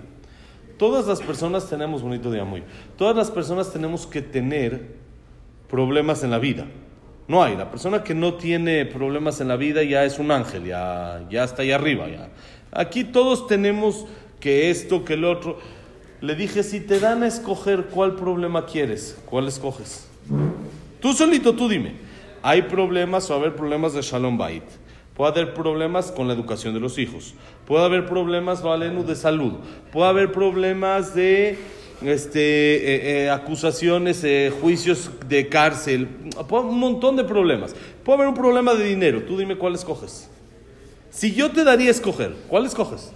todas 0.77 1.05
las 1.05 1.21
personas 1.21 1.69
tenemos, 1.69 2.01
bonito 2.01 2.31
día 2.31 2.45
muy, 2.45 2.63
todas 2.97 3.15
las 3.15 3.29
personas 3.29 3.71
tenemos 3.71 4.07
que 4.07 4.23
tener 4.23 4.95
problemas 5.69 6.23
en 6.23 6.31
la 6.31 6.39
vida. 6.39 6.65
No 7.27 7.43
hay, 7.43 7.55
la 7.55 7.69
persona 7.69 8.03
que 8.03 8.15
no 8.15 8.33
tiene 8.33 8.85
problemas 8.85 9.39
en 9.39 9.49
la 9.49 9.55
vida 9.55 9.83
ya 9.83 10.03
es 10.03 10.17
un 10.17 10.31
ángel, 10.31 10.65
ya, 10.65 11.21
ya 11.29 11.43
está 11.43 11.61
ahí 11.61 11.71
arriba. 11.71 12.09
Ya. 12.09 12.29
Aquí 12.71 13.03
todos 13.03 13.45
tenemos 13.45 14.07
que 14.39 14.71
esto, 14.71 15.05
que 15.05 15.13
el 15.13 15.25
otro. 15.25 15.59
Le 16.21 16.33
dije, 16.33 16.63
si 16.63 16.79
te 16.79 16.99
dan 16.99 17.21
a 17.21 17.27
escoger 17.27 17.85
cuál 17.91 18.15
problema 18.15 18.65
quieres, 18.65 19.21
¿cuál 19.25 19.47
escoges? 19.47 20.07
Tú 20.99 21.13
solito, 21.13 21.53
tú 21.53 21.69
dime. 21.69 22.12
Hay 22.43 22.63
problemas 22.63 23.29
o 23.31 23.33
haber 23.35 23.55
problemas 23.55 23.93
de 23.93 24.01
Shalom 24.01 24.37
Bait. 24.37 24.63
Puede 25.15 25.31
haber 25.31 25.53
problemas 25.53 26.11
con 26.11 26.27
la 26.27 26.33
educación 26.33 26.73
de 26.73 26.81
los 26.81 26.97
hijos. 26.97 27.33
Puede 27.65 27.85
haber 27.85 28.05
problemas, 28.05 28.61
de 28.61 29.15
salud. 29.15 29.53
Puede 29.93 30.09
haber 30.09 30.31
problemas 30.31 31.15
de 31.15 31.57
este, 32.01 32.41
eh, 32.41 33.23
eh, 33.25 33.29
acusaciones, 33.29 34.23
eh, 34.25 34.51
juicios 34.61 35.09
de 35.29 35.47
cárcel. 35.47 36.07
Puede- 36.49 36.65
un 36.65 36.79
montón 36.79 37.15
de 37.15 37.23
problemas. 37.23 37.73
Puede 38.03 38.17
haber 38.17 38.27
un 38.27 38.35
problema 38.35 38.73
de 38.73 38.83
dinero. 38.83 39.23
Tú 39.23 39.37
dime 39.37 39.55
cuál 39.57 39.75
escoges. 39.75 40.29
Si 41.11 41.33
yo 41.33 41.49
te 41.51 41.63
daría 41.63 41.87
a 41.87 41.91
escoger, 41.91 42.33
¿cuál 42.49 42.65
escoges? 42.65 43.13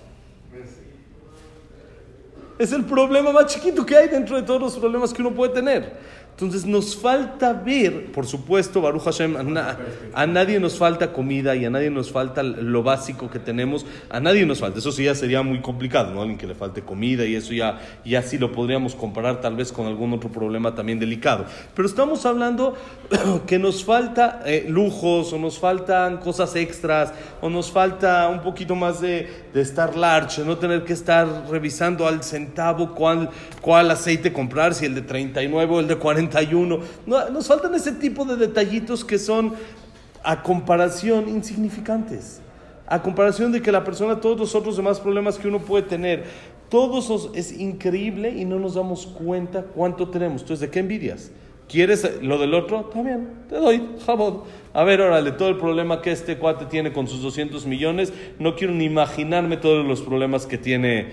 Es 2.59 2.71
el 2.71 2.85
problema 2.85 3.31
más 3.31 3.47
chiquito 3.47 3.85
que 3.85 3.95
hay 3.97 4.07
dentro 4.07 4.35
de 4.35 4.43
todos 4.43 4.61
los 4.61 4.77
problemas 4.77 5.13
que 5.13 5.21
uno 5.21 5.31
puede 5.33 5.53
tener. 5.53 5.97
Entonces 6.37 6.67
nos 6.67 6.95
falta 6.95 7.51
ver, 7.51 8.11
por 8.11 8.27
supuesto, 8.27 8.79
Baruch 8.79 9.01
Hashem, 9.05 9.35
a, 9.37 9.41
na- 9.41 9.75
a 10.13 10.27
nadie 10.27 10.59
nos 10.59 10.77
falta 10.77 11.11
comida 11.11 11.55
y 11.55 11.65
a 11.65 11.71
nadie 11.71 11.89
nos 11.89 12.11
falta 12.11 12.43
lo 12.43 12.83
básico 12.83 13.27
que 13.31 13.39
tenemos, 13.39 13.87
a 14.07 14.19
nadie 14.19 14.45
nos 14.45 14.59
falta. 14.59 14.77
Eso 14.77 14.91
sí 14.91 15.05
ya 15.05 15.15
sería 15.15 15.41
muy 15.41 15.61
complicado, 15.61 16.13
¿no? 16.13 16.21
Alguien 16.21 16.37
que 16.37 16.45
le 16.45 16.53
falte 16.53 16.83
comida 16.83 17.25
y 17.25 17.33
eso 17.33 17.53
ya, 17.53 17.79
ya 18.05 18.21
sí 18.21 18.37
lo 18.37 18.51
podríamos 18.51 18.93
comparar 18.93 19.41
tal 19.41 19.55
vez 19.55 19.71
con 19.71 19.87
algún 19.87 20.13
otro 20.13 20.29
problema 20.31 20.75
también 20.75 20.99
delicado. 20.99 21.45
Pero 21.73 21.87
estamos 21.87 22.23
hablando 22.27 22.75
que 23.47 23.57
nos 23.57 23.83
falta 23.83 24.43
eh, 24.45 24.67
lujos 24.69 25.33
o 25.33 25.39
nos 25.39 25.57
faltan 25.57 26.17
cosas 26.17 26.55
extras 26.55 27.13
o 27.41 27.49
nos 27.49 27.71
falta 27.71 28.27
un 28.29 28.41
poquito 28.41 28.75
más 28.75 29.01
de, 29.01 29.27
de 29.55 29.61
estar 29.61 29.95
large, 29.95 30.43
no 30.43 30.57
tener 30.57 30.83
que 30.83 30.93
estar 30.93 31.47
revisando 31.49 32.05
al 32.07 32.23
centavo 32.23 32.93
cuál, 32.93 33.31
cuál 33.59 33.89
aceite 33.89 34.31
comprar, 34.31 34.75
si 34.75 34.85
el 34.85 34.93
de 34.93 35.01
39 35.01 35.73
o 35.73 35.79
el 35.79 35.87
de 35.87 35.97
41. 36.29 36.79
No, 37.05 37.29
nos 37.29 37.47
faltan 37.47 37.73
ese 37.75 37.93
tipo 37.93 38.25
de 38.25 38.35
detallitos 38.35 39.03
que 39.03 39.17
son 39.17 39.53
a 40.23 40.43
comparación 40.43 41.29
insignificantes. 41.29 42.41
A 42.85 43.01
comparación 43.01 43.51
de 43.51 43.61
que 43.61 43.71
la 43.71 43.83
persona, 43.83 44.19
todos 44.19 44.39
los 44.39 44.55
otros 44.55 44.77
demás 44.77 44.99
problemas 44.99 45.37
que 45.37 45.47
uno 45.47 45.59
puede 45.59 45.83
tener, 45.83 46.25
todos 46.69 47.29
es 47.33 47.57
increíble 47.57 48.31
y 48.31 48.45
no 48.45 48.59
nos 48.59 48.75
damos 48.75 49.05
cuenta 49.05 49.63
cuánto 49.63 50.09
tenemos. 50.09 50.41
Entonces, 50.41 50.61
¿de 50.61 50.69
qué 50.69 50.79
envidias? 50.79 51.31
¿Quieres 51.67 52.21
lo 52.21 52.37
del 52.37 52.53
otro? 52.53 52.89
Bien, 52.95 53.27
te 53.49 53.55
doy, 53.55 53.83
jabón. 54.05 54.43
A 54.73 54.83
ver, 54.83 55.01
órale, 55.01 55.33
todo 55.33 55.49
el 55.49 55.57
problema 55.57 56.01
que 56.01 56.11
este 56.11 56.37
cuate 56.37 56.65
tiene 56.65 56.93
con 56.93 57.07
sus 57.07 57.21
200 57.21 57.65
millones, 57.65 58.13
no 58.39 58.55
quiero 58.55 58.73
ni 58.73 58.85
imaginarme 58.85 59.57
todos 59.57 59.85
los 59.85 60.01
problemas 60.01 60.45
que 60.45 60.57
tiene 60.57 61.07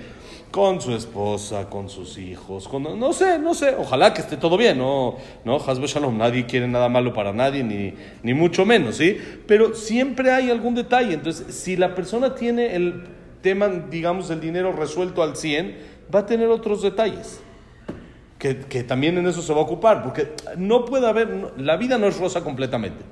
con 0.54 0.80
su 0.80 0.94
esposa, 0.94 1.68
con 1.68 1.88
sus 1.88 2.16
hijos, 2.16 2.68
con, 2.68 2.84
no 2.96 3.12
sé, 3.12 3.40
no 3.40 3.54
sé, 3.54 3.74
ojalá 3.76 4.14
que 4.14 4.20
esté 4.20 4.36
todo 4.36 4.56
bien, 4.56 4.78
no, 4.78 5.16
no, 5.44 5.56
Hasbe 5.56 5.88
Shalom, 5.88 6.16
nadie 6.16 6.46
quiere 6.46 6.68
nada 6.68 6.88
malo 6.88 7.12
para 7.12 7.32
nadie, 7.32 7.64
ni, 7.64 7.92
ni 8.22 8.34
mucho 8.34 8.64
menos, 8.64 8.98
¿sí? 8.98 9.18
Pero 9.48 9.74
siempre 9.74 10.30
hay 10.30 10.52
algún 10.52 10.76
detalle, 10.76 11.14
entonces, 11.14 11.52
si 11.56 11.76
la 11.76 11.96
persona 11.96 12.36
tiene 12.36 12.76
el 12.76 13.02
tema, 13.42 13.68
digamos, 13.68 14.30
el 14.30 14.40
dinero 14.40 14.70
resuelto 14.70 15.24
al 15.24 15.34
100, 15.34 15.76
va 16.14 16.20
a 16.20 16.26
tener 16.26 16.46
otros 16.46 16.82
detalles 16.82 17.40
que, 18.38 18.58
que 18.58 18.84
también 18.84 19.18
en 19.18 19.26
eso 19.26 19.42
se 19.42 19.52
va 19.52 19.58
a 19.58 19.64
ocupar, 19.64 20.04
porque 20.04 20.34
no 20.56 20.84
puede 20.84 21.08
haber, 21.08 21.50
la 21.56 21.76
vida 21.76 21.98
no 21.98 22.06
es 22.06 22.16
rosa 22.16 22.44
completamente. 22.44 23.02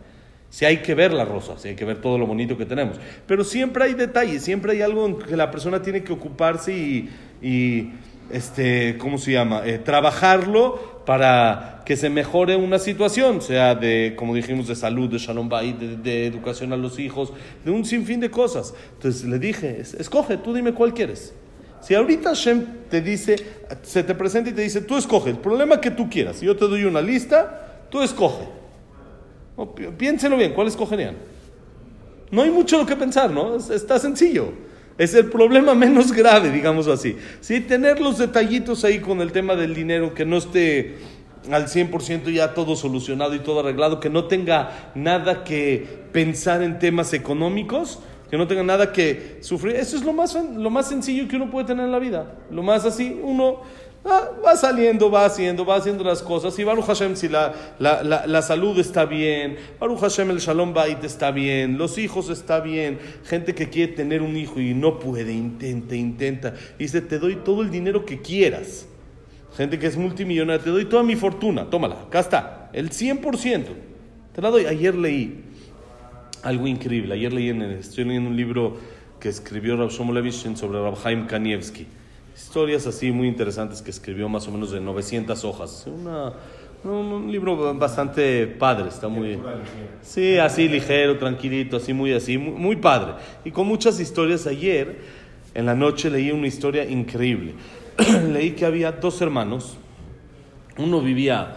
Si 0.52 0.66
hay 0.66 0.82
que 0.82 0.94
ver 0.94 1.14
la 1.14 1.24
rosa, 1.24 1.56
si 1.58 1.68
hay 1.68 1.74
que 1.76 1.86
ver 1.86 2.02
todo 2.02 2.18
lo 2.18 2.26
bonito 2.26 2.58
que 2.58 2.66
tenemos. 2.66 2.98
Pero 3.26 3.42
siempre 3.42 3.84
hay 3.84 3.94
detalles, 3.94 4.42
siempre 4.42 4.72
hay 4.72 4.82
algo 4.82 5.06
en 5.06 5.18
que 5.18 5.34
la 5.34 5.50
persona 5.50 5.80
tiene 5.80 6.04
que 6.04 6.12
ocuparse 6.12 6.74
y, 6.76 7.08
y, 7.40 7.88
este, 8.30 8.98
¿cómo 8.98 9.16
se 9.16 9.32
llama? 9.32 9.62
Eh, 9.64 9.78
trabajarlo 9.78 11.02
para 11.06 11.80
que 11.86 11.96
se 11.96 12.10
mejore 12.10 12.54
una 12.56 12.78
situación, 12.78 13.40
sea 13.40 13.74
de, 13.74 14.12
como 14.14 14.34
dijimos, 14.34 14.68
de 14.68 14.74
salud, 14.76 15.08
de 15.08 15.16
shalom 15.16 15.48
bayit, 15.48 15.78
de, 15.78 15.96
de 15.96 16.26
educación 16.26 16.74
a 16.74 16.76
los 16.76 16.98
hijos, 16.98 17.32
de 17.64 17.70
un 17.70 17.86
sinfín 17.86 18.20
de 18.20 18.30
cosas. 18.30 18.74
Entonces 18.96 19.24
le 19.24 19.38
dije, 19.38 19.80
es- 19.80 19.94
escoge, 19.94 20.36
tú 20.36 20.52
dime 20.52 20.74
cuál 20.74 20.92
quieres. 20.92 21.32
Si 21.80 21.94
ahorita 21.94 22.28
Hashem 22.28 22.66
te 22.90 23.00
dice, 23.00 23.36
se 23.80 24.04
te 24.04 24.14
presenta 24.14 24.50
y 24.50 24.52
te 24.52 24.60
dice, 24.60 24.82
tú 24.82 24.98
escoge 24.98 25.30
el 25.30 25.38
problema 25.38 25.80
que 25.80 25.90
tú 25.90 26.10
quieras, 26.10 26.42
yo 26.42 26.54
te 26.56 26.68
doy 26.68 26.84
una 26.84 27.00
lista, 27.00 27.86
tú 27.90 28.02
escoge. 28.02 28.60
No, 29.56 29.74
pi- 29.74 29.88
piénselo 29.96 30.36
bien, 30.36 30.52
¿cuál 30.52 30.68
escogerían? 30.68 31.16
No 32.30 32.42
hay 32.42 32.50
mucho 32.50 32.78
lo 32.78 32.86
que 32.86 32.96
pensar, 32.96 33.30
¿no? 33.30 33.56
Es- 33.56 33.70
está 33.70 33.98
sencillo. 33.98 34.52
Es 34.98 35.14
el 35.14 35.26
problema 35.30 35.74
menos 35.86 36.12
grave, 36.12 36.50
digamos 36.50 36.86
así. 36.88 37.16
Sí, 37.40 37.60
tener 37.60 38.00
los 38.00 38.18
detallitos 38.18 38.84
ahí 38.84 39.00
con 39.00 39.20
el 39.20 39.32
tema 39.32 39.54
del 39.56 39.74
dinero, 39.74 40.14
que 40.14 40.24
no 40.24 40.36
esté 40.38 40.96
al 41.50 41.66
100% 41.66 42.30
ya 42.32 42.54
todo 42.54 42.76
solucionado 42.76 43.34
y 43.34 43.40
todo 43.40 43.60
arreglado, 43.60 43.98
que 44.00 44.08
no 44.10 44.24
tenga 44.26 44.92
nada 44.94 45.42
que 45.44 45.86
pensar 46.12 46.62
en 46.62 46.78
temas 46.78 47.12
económicos, 47.14 47.98
que 48.30 48.38
no 48.38 48.46
tenga 48.46 48.62
nada 48.62 48.92
que 48.92 49.38
sufrir. 49.40 49.76
Eso 49.76 49.96
es 49.96 50.04
lo 50.04 50.12
más, 50.12 50.34
lo 50.34 50.70
más 50.70 50.88
sencillo 50.88 51.28
que 51.28 51.36
uno 51.36 51.50
puede 51.50 51.66
tener 51.66 51.84
en 51.84 51.92
la 51.92 51.98
vida. 51.98 52.34
Lo 52.50 52.62
más 52.62 52.84
así, 52.86 53.18
uno 53.22 53.60
ah, 54.04 54.30
va 54.44 54.56
saliendo, 54.56 55.10
va 55.10 55.24
haciendo, 55.24 55.64
va 55.64 55.76
haciendo 55.76 56.04
las 56.04 56.22
cosas. 56.22 56.58
Y 56.58 56.64
Baruch 56.64 56.86
Hashem, 56.86 57.16
si 57.16 57.28
la, 57.28 57.54
la, 57.78 58.02
la, 58.26 58.42
salud 58.42 58.78
está 58.78 59.04
bien, 59.04 59.56
Baruch 59.78 60.00
Hashem, 60.00 60.30
el 60.30 60.38
Shalom 60.38 60.72
Bait 60.74 61.02
está 61.04 61.30
bien, 61.30 61.78
los 61.78 61.98
hijos 61.98 62.30
está 62.30 62.60
bien, 62.60 62.98
gente 63.24 63.54
que 63.54 63.68
quiere 63.68 63.92
tener 63.92 64.22
un 64.22 64.36
hijo 64.36 64.60
y 64.60 64.74
no 64.74 64.98
puede, 64.98 65.32
intenta, 65.32 65.94
intenta. 65.94 66.54
Y 66.78 66.84
dice, 66.84 67.00
te 67.00 67.18
doy 67.18 67.36
todo 67.36 67.62
el 67.62 67.70
dinero 67.70 68.04
que 68.04 68.20
quieras. 68.20 68.86
Gente 69.56 69.78
que 69.78 69.86
es 69.86 69.96
multimillonaria, 69.96 70.62
te 70.62 70.70
doy 70.70 70.86
toda 70.86 71.02
mi 71.02 71.14
fortuna, 71.14 71.68
tómala, 71.68 71.96
acá 72.06 72.20
está, 72.20 72.70
el 72.72 72.90
100%. 72.90 73.64
Te 74.32 74.40
la 74.40 74.48
doy. 74.50 74.64
Ayer 74.64 74.94
leí 74.94 75.44
algo 76.42 76.66
increíble. 76.66 77.14
Ayer 77.14 77.32
leí 77.32 77.50
en 77.50 77.60
el- 77.62 77.72
estoy 77.72 78.04
leyendo 78.04 78.30
un 78.30 78.36
libro 78.36 78.78
que 79.20 79.28
escribió 79.28 79.76
Rav 79.76 79.90
Shlomo 79.90 80.12
Levishin 80.12 80.56
sobre 80.56 80.80
Rav 80.80 81.00
Chaim 81.02 81.26
Kanievski. 81.26 81.86
Historias 82.34 82.86
así 82.86 83.12
muy 83.12 83.28
interesantes 83.28 83.82
que 83.82 83.90
escribió 83.90 84.28
más 84.28 84.46
o 84.48 84.50
menos 84.50 84.70
de 84.70 84.80
900 84.80 85.44
hojas. 85.44 85.86
Una, 85.86 86.32
un, 86.84 86.90
un 86.90 87.32
libro 87.32 87.74
bastante 87.74 88.46
padre, 88.46 88.88
está 88.88 89.08
muy... 89.08 89.38
Sí, 90.02 90.38
así 90.38 90.68
ligero, 90.68 91.18
tranquilito, 91.18 91.76
así 91.76 91.92
muy 91.92 92.12
así, 92.12 92.38
muy, 92.38 92.52
muy 92.52 92.76
padre. 92.76 93.14
Y 93.44 93.50
con 93.50 93.66
muchas 93.66 94.00
historias. 94.00 94.46
Ayer, 94.46 94.98
en 95.54 95.66
la 95.66 95.74
noche, 95.74 96.10
leí 96.10 96.30
una 96.30 96.46
historia 96.46 96.84
increíble. 96.88 97.54
leí 98.32 98.52
que 98.52 98.64
había 98.64 98.92
dos 98.92 99.20
hermanos. 99.20 99.76
Uno 100.78 101.00
vivía, 101.00 101.54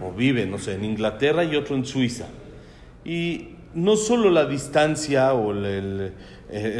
o 0.00 0.12
vive, 0.12 0.46
no 0.46 0.58
sé, 0.58 0.74
en 0.74 0.84
Inglaterra 0.84 1.44
y 1.44 1.56
otro 1.56 1.74
en 1.74 1.84
Suiza. 1.84 2.28
Y 3.04 3.51
no 3.74 3.96
solo 3.96 4.30
la 4.30 4.44
distancia 4.46 5.32
o 5.34 5.54
eh, 5.54 6.12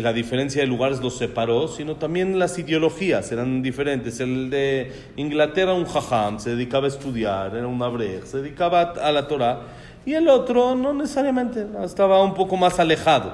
la 0.02 0.12
diferencia 0.12 0.60
de 0.60 0.66
lugares 0.66 1.00
los 1.00 1.16
separó, 1.16 1.68
sino 1.68 1.96
también 1.96 2.38
las 2.38 2.58
ideologías 2.58 3.32
eran 3.32 3.62
diferentes. 3.62 4.20
El 4.20 4.50
de 4.50 4.92
Inglaterra, 5.16 5.72
un 5.72 5.86
jajam, 5.86 6.38
se 6.38 6.50
dedicaba 6.50 6.86
a 6.86 6.88
estudiar, 6.88 7.56
era 7.56 7.66
un 7.66 7.82
abrej, 7.82 8.24
se 8.24 8.42
dedicaba 8.42 8.80
a 8.80 9.12
la 9.12 9.26
Torah. 9.26 9.60
Y 10.04 10.14
el 10.14 10.28
otro, 10.28 10.74
no 10.74 10.92
necesariamente, 10.92 11.66
estaba 11.84 12.22
un 12.22 12.34
poco 12.34 12.56
más 12.56 12.78
alejado. 12.78 13.32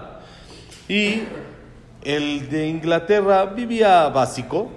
Y 0.88 1.23
el 2.05 2.49
de 2.49 2.69
Inglaterra 2.69 3.47
vivía 3.47 4.09
básico 4.09 4.69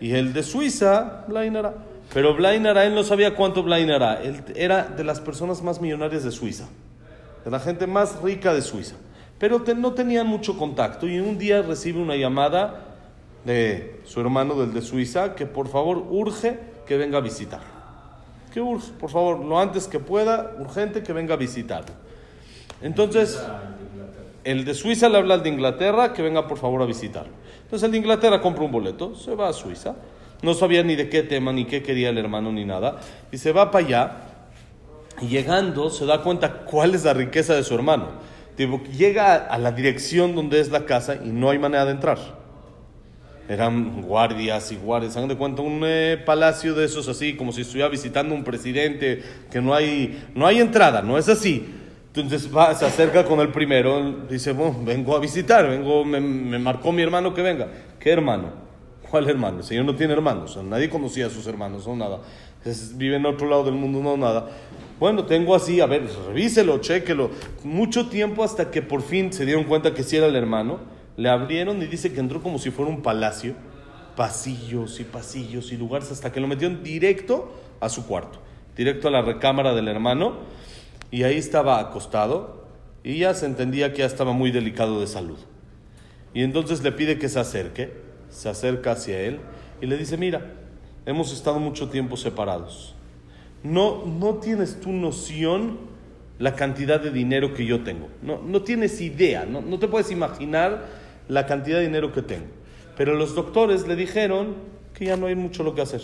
y 0.00 0.12
el 0.12 0.32
de 0.32 0.42
Suiza, 0.42 1.24
Blainara. 1.28 1.74
Pero 2.12 2.34
Blainara, 2.34 2.84
él 2.84 2.94
no 2.94 3.04
sabía 3.04 3.34
cuánto 3.34 3.62
Blainara. 3.62 4.20
Él 4.22 4.42
era 4.56 4.84
de 4.84 5.04
las 5.04 5.20
personas 5.20 5.62
más 5.62 5.80
millonarias 5.80 6.24
de 6.24 6.30
Suiza, 6.30 6.68
de 7.44 7.50
la 7.50 7.60
gente 7.60 7.86
más 7.86 8.20
rica 8.22 8.54
de 8.54 8.62
Suiza. 8.62 8.96
Pero 9.38 9.62
no 9.76 9.92
tenían 9.94 10.26
mucho 10.26 10.58
contacto 10.58 11.08
y 11.08 11.18
un 11.18 11.38
día 11.38 11.62
recibe 11.62 12.00
una 12.00 12.16
llamada 12.16 12.86
de 13.44 14.00
su 14.04 14.20
hermano 14.20 14.54
del 14.54 14.74
de 14.74 14.82
Suiza 14.82 15.34
que 15.34 15.46
por 15.46 15.68
favor 15.68 16.04
urge 16.10 16.58
que 16.86 16.96
venga 16.96 17.18
a 17.18 17.20
visitar. 17.20 17.60
Que 18.52 18.60
urge, 18.60 18.92
por 18.98 19.10
favor, 19.10 19.38
lo 19.38 19.58
antes 19.58 19.86
que 19.86 19.98
pueda, 19.98 20.56
urgente 20.58 21.02
que 21.02 21.12
venga 21.12 21.34
a 21.34 21.36
visitar. 21.36 21.84
Entonces, 22.82 23.40
el 24.44 24.64
de 24.64 24.74
Suiza 24.74 25.08
le 25.08 25.18
habla 25.18 25.34
al 25.34 25.42
de 25.42 25.50
Inglaterra 25.50 26.12
que 26.12 26.22
venga 26.22 26.46
por 26.46 26.58
favor 26.58 26.82
a 26.82 26.86
visitarlo. 26.86 27.32
Entonces 27.62 27.86
el 27.86 27.92
de 27.92 27.98
Inglaterra 27.98 28.40
compra 28.40 28.64
un 28.64 28.72
boleto, 28.72 29.14
se 29.14 29.34
va 29.34 29.48
a 29.48 29.52
Suiza, 29.52 29.94
no 30.42 30.54
sabía 30.54 30.82
ni 30.82 30.96
de 30.96 31.08
qué 31.08 31.22
tema, 31.22 31.52
ni 31.52 31.66
qué 31.66 31.82
quería 31.82 32.08
el 32.08 32.18
hermano, 32.18 32.50
ni 32.50 32.64
nada, 32.64 32.98
y 33.30 33.38
se 33.38 33.52
va 33.52 33.70
para 33.70 33.86
allá, 33.86 34.12
llegando 35.20 35.90
se 35.90 36.06
da 36.06 36.22
cuenta 36.22 36.64
cuál 36.64 36.94
es 36.94 37.04
la 37.04 37.14
riqueza 37.14 37.54
de 37.54 37.64
su 37.64 37.74
hermano. 37.74 38.08
Tipo, 38.56 38.82
llega 38.96 39.36
a 39.36 39.58
la 39.58 39.72
dirección 39.72 40.34
donde 40.34 40.60
es 40.60 40.70
la 40.70 40.84
casa 40.84 41.16
y 41.16 41.28
no 41.28 41.50
hay 41.50 41.58
manera 41.58 41.84
de 41.84 41.92
entrar. 41.92 42.18
Eran 43.48 44.02
guardias 44.02 44.70
y 44.70 44.76
guardias, 44.76 45.16
hagan 45.16 45.28
de 45.28 45.36
cuenta 45.36 45.62
un 45.62 45.82
eh, 45.84 46.22
palacio 46.24 46.74
de 46.74 46.84
esos 46.84 47.08
así, 47.08 47.34
como 47.36 47.52
si 47.52 47.62
estuviera 47.62 47.88
visitando 47.88 48.34
un 48.34 48.44
presidente, 48.44 49.22
que 49.50 49.60
no 49.60 49.74
hay, 49.74 50.24
no 50.34 50.46
hay 50.46 50.60
entrada, 50.60 51.02
no 51.02 51.18
es 51.18 51.28
así. 51.28 51.66
Entonces 52.14 52.54
va, 52.54 52.74
se 52.74 52.86
acerca 52.86 53.24
con 53.24 53.40
el 53.40 53.48
primero, 53.48 54.24
dice, 54.28 54.52
bueno, 54.52 54.76
vengo 54.84 55.16
a 55.16 55.20
visitar, 55.20 55.68
vengo, 55.68 56.04
me, 56.04 56.20
me 56.20 56.58
marcó 56.58 56.92
mi 56.92 57.02
hermano 57.02 57.34
que 57.34 57.42
venga. 57.42 57.68
¿Qué 57.98 58.10
hermano? 58.10 58.69
¿Cuál 59.10 59.28
hermano? 59.28 59.58
El 59.58 59.64
señor 59.64 59.84
no 59.86 59.94
tiene 59.96 60.12
hermanos, 60.12 60.56
nadie 60.62 60.88
conocía 60.88 61.26
a 61.26 61.30
sus 61.30 61.46
hermanos, 61.46 61.86
no 61.86 61.96
nada. 61.96 62.20
Es- 62.64 62.96
vive 62.96 63.16
en 63.16 63.26
otro 63.26 63.48
lado 63.48 63.64
del 63.64 63.74
mundo, 63.74 64.00
no 64.02 64.16
nada. 64.16 64.48
Bueno, 65.00 65.24
tengo 65.24 65.54
así, 65.54 65.80
a 65.80 65.86
ver, 65.86 66.02
revíselo, 66.28 66.78
chéquelo. 66.78 67.30
Mucho 67.64 68.08
tiempo 68.08 68.44
hasta 68.44 68.70
que 68.70 68.82
por 68.82 69.02
fin 69.02 69.32
se 69.32 69.44
dieron 69.44 69.64
cuenta 69.64 69.94
que 69.94 70.02
sí 70.04 70.16
era 70.16 70.26
el 70.26 70.36
hermano. 70.36 70.78
Le 71.16 71.28
abrieron 71.28 71.82
y 71.82 71.86
dice 71.86 72.12
que 72.12 72.20
entró 72.20 72.40
como 72.42 72.58
si 72.58 72.70
fuera 72.70 72.90
un 72.90 73.02
palacio. 73.02 73.54
Pasillos 74.16 75.00
y 75.00 75.04
pasillos 75.04 75.72
y 75.72 75.76
lugares 75.76 76.12
hasta 76.12 76.30
que 76.30 76.40
lo 76.40 76.46
metieron 76.46 76.82
directo 76.84 77.52
a 77.80 77.88
su 77.88 78.06
cuarto. 78.06 78.38
Directo 78.76 79.08
a 79.08 79.10
la 79.10 79.22
recámara 79.22 79.74
del 79.74 79.88
hermano. 79.88 80.34
Y 81.10 81.22
ahí 81.24 81.36
estaba 81.36 81.80
acostado. 81.80 82.64
Y 83.02 83.18
ya 83.18 83.34
se 83.34 83.46
entendía 83.46 83.92
que 83.92 83.98
ya 84.00 84.06
estaba 84.06 84.32
muy 84.32 84.50
delicado 84.50 85.00
de 85.00 85.06
salud. 85.06 85.38
Y 86.34 86.42
entonces 86.42 86.82
le 86.82 86.92
pide 86.92 87.18
que 87.18 87.28
se 87.28 87.40
acerque. 87.40 88.09
Se 88.30 88.48
acerca 88.48 88.92
hacia 88.92 89.20
él 89.20 89.40
y 89.80 89.86
le 89.86 89.96
dice, 89.96 90.16
mira, 90.16 90.54
hemos 91.06 91.32
estado 91.32 91.58
mucho 91.58 91.88
tiempo 91.88 92.16
separados. 92.16 92.94
No, 93.62 94.04
no 94.06 94.36
tienes 94.36 94.80
tu 94.80 94.90
noción 94.92 95.78
la 96.38 96.54
cantidad 96.54 97.00
de 97.00 97.10
dinero 97.10 97.52
que 97.52 97.66
yo 97.66 97.82
tengo. 97.82 98.08
No, 98.22 98.40
no 98.42 98.62
tienes 98.62 99.00
idea, 99.00 99.44
no, 99.44 99.60
no 99.60 99.78
te 99.78 99.88
puedes 99.88 100.10
imaginar 100.10 100.86
la 101.28 101.46
cantidad 101.46 101.78
de 101.78 101.84
dinero 101.84 102.12
que 102.12 102.22
tengo. 102.22 102.46
Pero 102.96 103.14
los 103.14 103.34
doctores 103.34 103.86
le 103.86 103.96
dijeron 103.96 104.54
que 104.94 105.06
ya 105.06 105.16
no 105.16 105.26
hay 105.26 105.34
mucho 105.34 105.62
lo 105.62 105.74
que 105.74 105.82
hacer. 105.82 106.00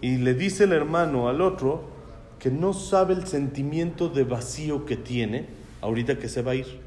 Y 0.00 0.18
le 0.18 0.34
dice 0.34 0.64
el 0.64 0.72
hermano 0.72 1.28
al 1.28 1.40
otro 1.40 1.84
que 2.38 2.50
no 2.50 2.72
sabe 2.72 3.14
el 3.14 3.26
sentimiento 3.26 4.08
de 4.08 4.24
vacío 4.24 4.84
que 4.84 4.96
tiene 4.96 5.46
ahorita 5.80 6.18
que 6.18 6.28
se 6.28 6.42
va 6.42 6.52
a 6.52 6.56
ir. 6.56 6.83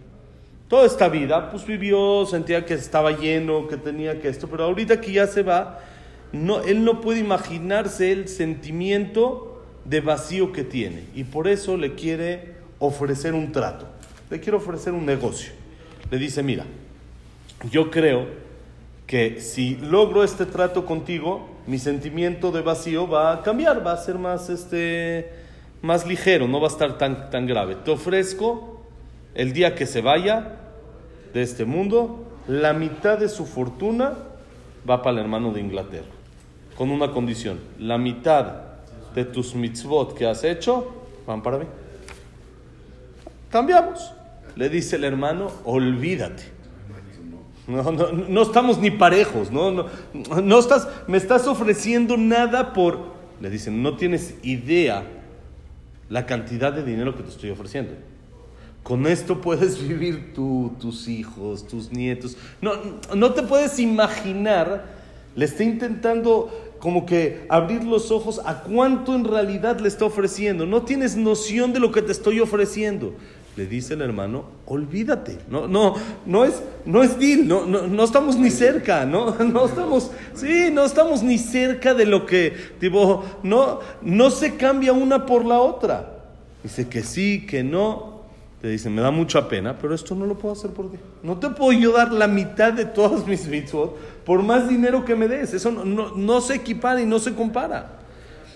Toda 0.67 0.86
esta 0.86 1.07
vida, 1.07 1.50
pues 1.50 1.65
vivió, 1.65 2.25
sentía 2.25 2.65
que 2.65 2.74
estaba 2.74 3.12
lleno, 3.12 3.67
que 3.67 3.77
tenía 3.77 4.19
que 4.19 4.27
esto, 4.27 4.47
pero 4.47 4.65
ahorita 4.65 5.00
que 5.00 5.13
ya 5.13 5.25
se 5.25 5.41
va, 5.41 5.79
no, 6.33 6.62
él 6.62 6.83
no 6.83 7.00
puede 7.00 7.19
imaginarse 7.19 8.12
el 8.12 8.27
sentimiento 8.27 9.63
de 9.86 10.01
vacío 10.01 10.51
que 10.51 10.65
tiene. 10.65 11.05
Y 11.15 11.24
por 11.24 11.47
eso 11.47 11.77
le 11.77 11.95
quiere 11.95 12.55
ofrecer 12.79 13.33
un 13.33 13.53
trato, 13.53 13.88
le 14.29 14.41
quiere 14.41 14.57
ofrecer 14.57 14.91
un 14.91 15.05
negocio. 15.05 15.53
Le 16.12 16.17
dice, 16.17 16.43
mira, 16.43 16.65
yo 17.71 17.89
creo 17.89 18.27
que 19.05 19.39
si 19.39 19.77
logro 19.77 20.21
este 20.21 20.45
trato 20.45 20.86
contigo, 20.86 21.47
mi 21.65 21.79
sentimiento 21.79 22.51
de 22.51 22.62
vacío 22.62 23.07
va 23.07 23.31
a 23.31 23.41
cambiar, 23.41 23.86
va 23.88 23.93
a 23.93 23.97
ser 23.97 24.17
más, 24.17 24.50
este, 24.50 25.31
más 25.81 26.05
ligero, 26.05 26.45
no 26.45 26.59
va 26.59 26.67
a 26.67 26.71
estar 26.71 26.97
tan, 26.97 27.29
tan 27.29 27.47
grave. 27.47 27.75
Te 27.75 27.91
ofrezco 27.91 28.76
el 29.38 29.53
día 29.53 29.75
que 29.75 29.86
se 29.86 30.01
vaya 30.01 30.58
de 31.32 31.44
este 31.44 31.63
mundo, 31.63 32.25
la 32.48 32.74
mitad 32.74 33.20
de 33.20 33.29
su 33.29 33.46
fortuna 33.46 34.13
va 34.89 35.03
para 35.03 35.17
el 35.17 35.24
hermano 35.24 35.53
de 35.53 35.62
Inglaterra, 35.62 36.08
con 36.75 36.89
una 36.89 37.12
condición, 37.12 37.60
la 37.77 38.00
mitad 38.00 38.63
de 39.13 39.25
tus 39.25 39.53
mitzvot 39.53 40.15
que 40.15 40.25
has 40.25 40.44
hecho 40.44 40.91
van 41.27 41.44
para 41.44 41.60
mí. 41.60 41.65
Cambiamos. 43.51 44.12
Le 44.56 44.70
dice 44.70 44.96
el 44.96 45.03
hermano, 45.03 45.51
olvídate. 45.65 46.44
No, 47.67 47.91
no, 47.91 48.12
no 48.12 48.41
estamos 48.41 48.79
ni 48.79 48.89
parejos, 48.89 49.51
no, 49.51 49.72
no, 49.72 49.86
no 50.41 50.60
estás, 50.60 50.88
me 51.06 51.17
estás 51.17 51.46
ofreciendo 51.48 52.17
nada 52.17 52.74
por... 52.74 53.17
Le 53.39 53.51
dicen, 53.51 53.84
no 53.84 53.98
tienes 53.98 54.34
idea 54.41 55.03
la 56.10 56.25
cantidad 56.25 56.74
de 56.74 56.84
dinero 56.84 57.15
que 57.15 57.22
te 57.22 57.29
estoy 57.29 57.51
ofreciendo. 57.51 57.94
Con 58.88 59.06
esto 59.06 59.41
puedes 59.41 59.82
vivir 59.86 60.32
tú, 60.34 60.72
tus 60.79 61.10
hijos, 61.10 61.67
tus 61.67 61.91
nietos. 61.91 62.38
No, 62.62 62.72
no 63.13 63.34
te 63.34 63.44
puedes 63.44 63.79
imaginar, 63.79 64.86
le 65.36 65.44
está 65.44 65.65
intentando 65.65 66.50
como 66.79 67.06
que 67.06 67.46
abrir 67.50 67.84
los 67.84 68.12
ojos 68.12 68.39
a 68.46 68.63
cuánto 68.63 69.13
en 69.13 69.25
realidad 69.25 69.82
le 69.82 69.89
está 69.89 70.06
ofreciendo. 70.06 70.65
No 70.65 70.84
tienes 70.84 71.17
noción 71.17 71.74
de 71.74 71.82
lo 71.82 71.91
que 71.91 72.01
te 72.01 72.13
estoy 72.13 72.39
ofreciendo. 72.39 73.13
Le 73.58 73.65
dice 73.65 73.96
el 73.96 74.03
hermano, 74.03 74.46
olvídate. 74.65 75.38
No, 75.50 75.67
no, 75.67 75.96
no 76.25 76.46
es, 76.46 76.63
no 76.86 77.03
es 77.03 77.20
deal, 77.20 77.46
no, 77.46 77.65
no, 77.65 77.88
no 77.88 78.03
estamos 78.06 78.38
ni 78.38 78.51
cerca, 78.51 79.06
no, 79.06 79.36
no 79.44 79.65
estamos, 79.65 80.12
sí, 80.34 80.70
no 80.72 80.86
estamos 80.86 81.24
ni 81.24 81.38
cerca 81.38 81.94
de 81.94 82.06
lo 82.06 82.25
que, 82.25 82.53
tipo, 82.79 83.25
no, 83.44 83.82
no 84.01 84.29
se 84.29 84.56
cambia 84.56 84.94
una 84.94 85.25
por 85.25 85.44
la 85.44 85.60
otra. 85.60 86.20
Dice 86.63 86.88
que 86.88 87.03
sí, 87.03 87.46
que 87.46 87.65
no. 87.65 88.16
Te 88.61 88.69
dicen, 88.69 88.95
me 88.95 89.03
da 89.03 89.11
mucha 89.11 89.48
pena, 89.48 89.77
pero 89.77 89.93
esto 89.93 90.15
no 90.15 90.25
lo 90.25 90.35
puedo 90.35 90.53
hacer 90.53 90.72
por 90.72 90.89
ti. 90.89 90.98
No 91.22 91.37
te 91.37 91.50
puedo 91.50 91.74
yo 91.74 91.91
dar 91.91 92.11
la 92.11 92.27
mitad 92.27 92.74
de 92.74 92.85
todos 92.85 93.27
mis 93.27 93.48
mitzvot 93.48 93.96
por 94.25 94.41
más 94.41 94.67
dinero 94.67 95.05
que 95.05 95.15
me 95.15 95.27
des. 95.27 95.53
Eso 95.53 95.72
no, 95.72 96.15
no, 96.15 96.41
se 96.41 96.55
equipara 96.55 97.00
y 97.00 97.05
no 97.05 97.20
se 97.20 97.35
compara. 97.35 98.00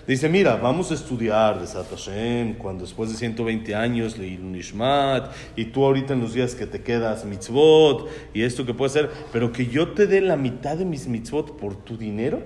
Dice, 0.07 0.27
mira, 0.27 0.55
vamos 0.55 0.89
a 0.89 0.95
estudiar 0.95 1.61
de 1.61 1.67
Hashem, 1.67 2.55
cuando 2.55 2.83
después 2.83 3.11
de 3.11 3.15
120 3.15 3.75
años 3.75 4.17
leí 4.17 4.35
un 4.37 4.55
Ishmat, 4.55 5.31
y 5.55 5.65
tú 5.65 5.85
ahorita 5.85 6.13
en 6.13 6.21
los 6.21 6.33
días 6.33 6.55
que 6.55 6.65
te 6.65 6.81
quedas 6.81 7.23
mitzvot, 7.23 8.09
y 8.33 8.41
esto 8.41 8.65
que 8.65 8.73
puede 8.73 8.89
ser, 8.89 9.11
pero 9.31 9.51
que 9.51 9.67
yo 9.67 9.89
te 9.89 10.07
dé 10.07 10.19
la 10.19 10.35
mitad 10.35 10.75
de 10.75 10.85
mis 10.85 11.07
mitzvot 11.07 11.55
por 11.55 11.75
tu 11.75 11.95
dinero, 11.97 12.41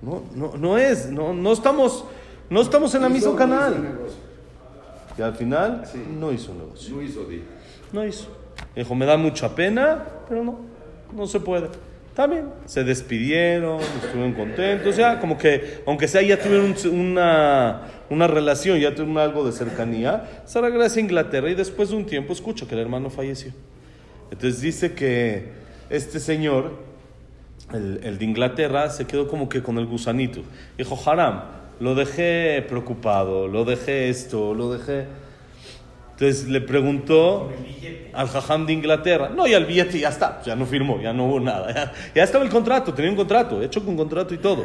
no, 0.00 0.22
no, 0.34 0.56
no 0.56 0.78
es, 0.78 1.10
no, 1.10 1.34
no, 1.34 1.52
estamos, 1.52 2.06
no 2.48 2.62
estamos 2.62 2.94
en 2.94 3.04
el 3.04 3.10
mismo 3.10 3.36
canal. 3.36 3.98
Y 5.18 5.22
al 5.22 5.34
final 5.34 5.82
no 6.18 6.32
hizo 6.32 6.54
negocio. 6.54 6.96
No 6.96 7.02
hizo 7.02 7.24
di. 7.24 7.42
No 7.92 8.04
hizo. 8.04 8.28
Dijo, 8.74 8.94
me 8.94 9.06
da 9.06 9.16
mucha 9.16 9.54
pena, 9.54 10.04
pero 10.28 10.44
no, 10.44 10.60
no 11.14 11.26
se 11.26 11.40
puede. 11.40 11.68
También 12.14 12.48
se 12.64 12.82
despidieron, 12.82 13.78
estuvieron 13.80 14.32
contentos, 14.32 14.96
ya 14.96 15.20
como 15.20 15.36
que, 15.36 15.82
aunque 15.86 16.08
sea, 16.08 16.22
ya 16.22 16.38
tuvieron 16.38 16.74
una, 16.90 17.82
una 18.08 18.26
relación, 18.26 18.78
ya 18.78 18.94
tuvieron 18.94 19.18
algo 19.18 19.44
de 19.44 19.52
cercanía, 19.52 20.42
se 20.46 20.58
regresa 20.62 20.96
a 20.96 21.00
Inglaterra 21.00 21.50
y 21.50 21.54
después 21.54 21.90
de 21.90 21.96
un 21.96 22.06
tiempo 22.06 22.32
escucha 22.32 22.66
que 22.66 22.74
el 22.74 22.80
hermano 22.80 23.10
falleció. 23.10 23.52
Entonces 24.30 24.62
dice 24.62 24.94
que 24.94 25.50
este 25.90 26.18
señor, 26.18 26.78
el, 27.74 28.00
el 28.02 28.16
de 28.18 28.24
Inglaterra, 28.24 28.88
se 28.88 29.06
quedó 29.06 29.28
como 29.28 29.50
que 29.50 29.62
con 29.62 29.76
el 29.76 29.84
gusanito. 29.84 30.40
Dijo, 30.78 30.98
Haram, 31.04 31.42
lo 31.80 31.94
dejé 31.94 32.64
preocupado, 32.68 33.48
lo 33.48 33.64
dejé 33.64 34.08
esto, 34.08 34.54
lo 34.54 34.72
dejé... 34.72 35.06
Entonces 36.12 36.48
le 36.48 36.62
preguntó 36.62 37.50
al 38.14 38.28
jajam 38.28 38.64
de 38.64 38.72
Inglaterra, 38.72 39.28
no, 39.28 39.46
y 39.46 39.52
al 39.52 39.66
billete 39.66 39.98
ya 39.98 40.08
está, 40.08 40.40
ya 40.42 40.56
no 40.56 40.64
firmó, 40.64 40.98
ya 40.98 41.12
no 41.12 41.26
hubo 41.26 41.40
nada, 41.40 41.92
ya, 42.14 42.22
estaba 42.22 42.42
el 42.42 42.48
contrato, 42.48 42.94
tenía 42.94 43.10
un 43.10 43.18
contrato, 43.18 43.60
hecho 43.60 43.84
con 43.84 43.98
contrato 43.98 44.32
y 44.32 44.38
todo. 44.38 44.64